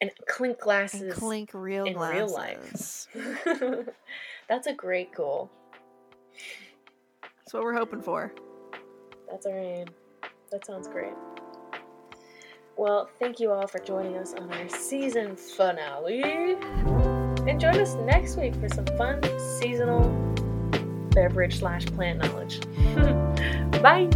and 0.03 0.11
clink 0.27 0.57
and 0.57 0.61
glasses 0.61 1.13
clink 1.13 1.51
real 1.53 1.85
in 1.85 1.93
glasses. 1.93 3.07
real 3.15 3.71
life. 3.71 3.87
That's 4.49 4.67
a 4.67 4.73
great 4.73 5.13
goal. 5.13 5.49
That's 7.21 7.53
what 7.53 7.63
we're 7.63 7.75
hoping 7.75 8.01
for. 8.01 8.33
That's 9.29 9.45
our 9.45 9.57
aim. 9.57 9.87
That 10.51 10.65
sounds 10.65 10.87
great. 10.87 11.13
Well, 12.75 13.09
thank 13.19 13.39
you 13.39 13.51
all 13.51 13.67
for 13.67 13.79
joining 13.79 14.17
us 14.17 14.33
on 14.33 14.51
our 14.51 14.67
season 14.67 15.35
finale. 15.35 16.21
And 17.47 17.59
join 17.59 17.77
us 17.79 17.95
next 17.95 18.35
week 18.37 18.55
for 18.55 18.67
some 18.67 18.85
fun 18.97 19.21
seasonal 19.59 20.32
beverage 21.13 21.59
slash 21.59 21.85
plant 21.87 22.19
knowledge. 22.19 22.59
Bye! 23.81 24.09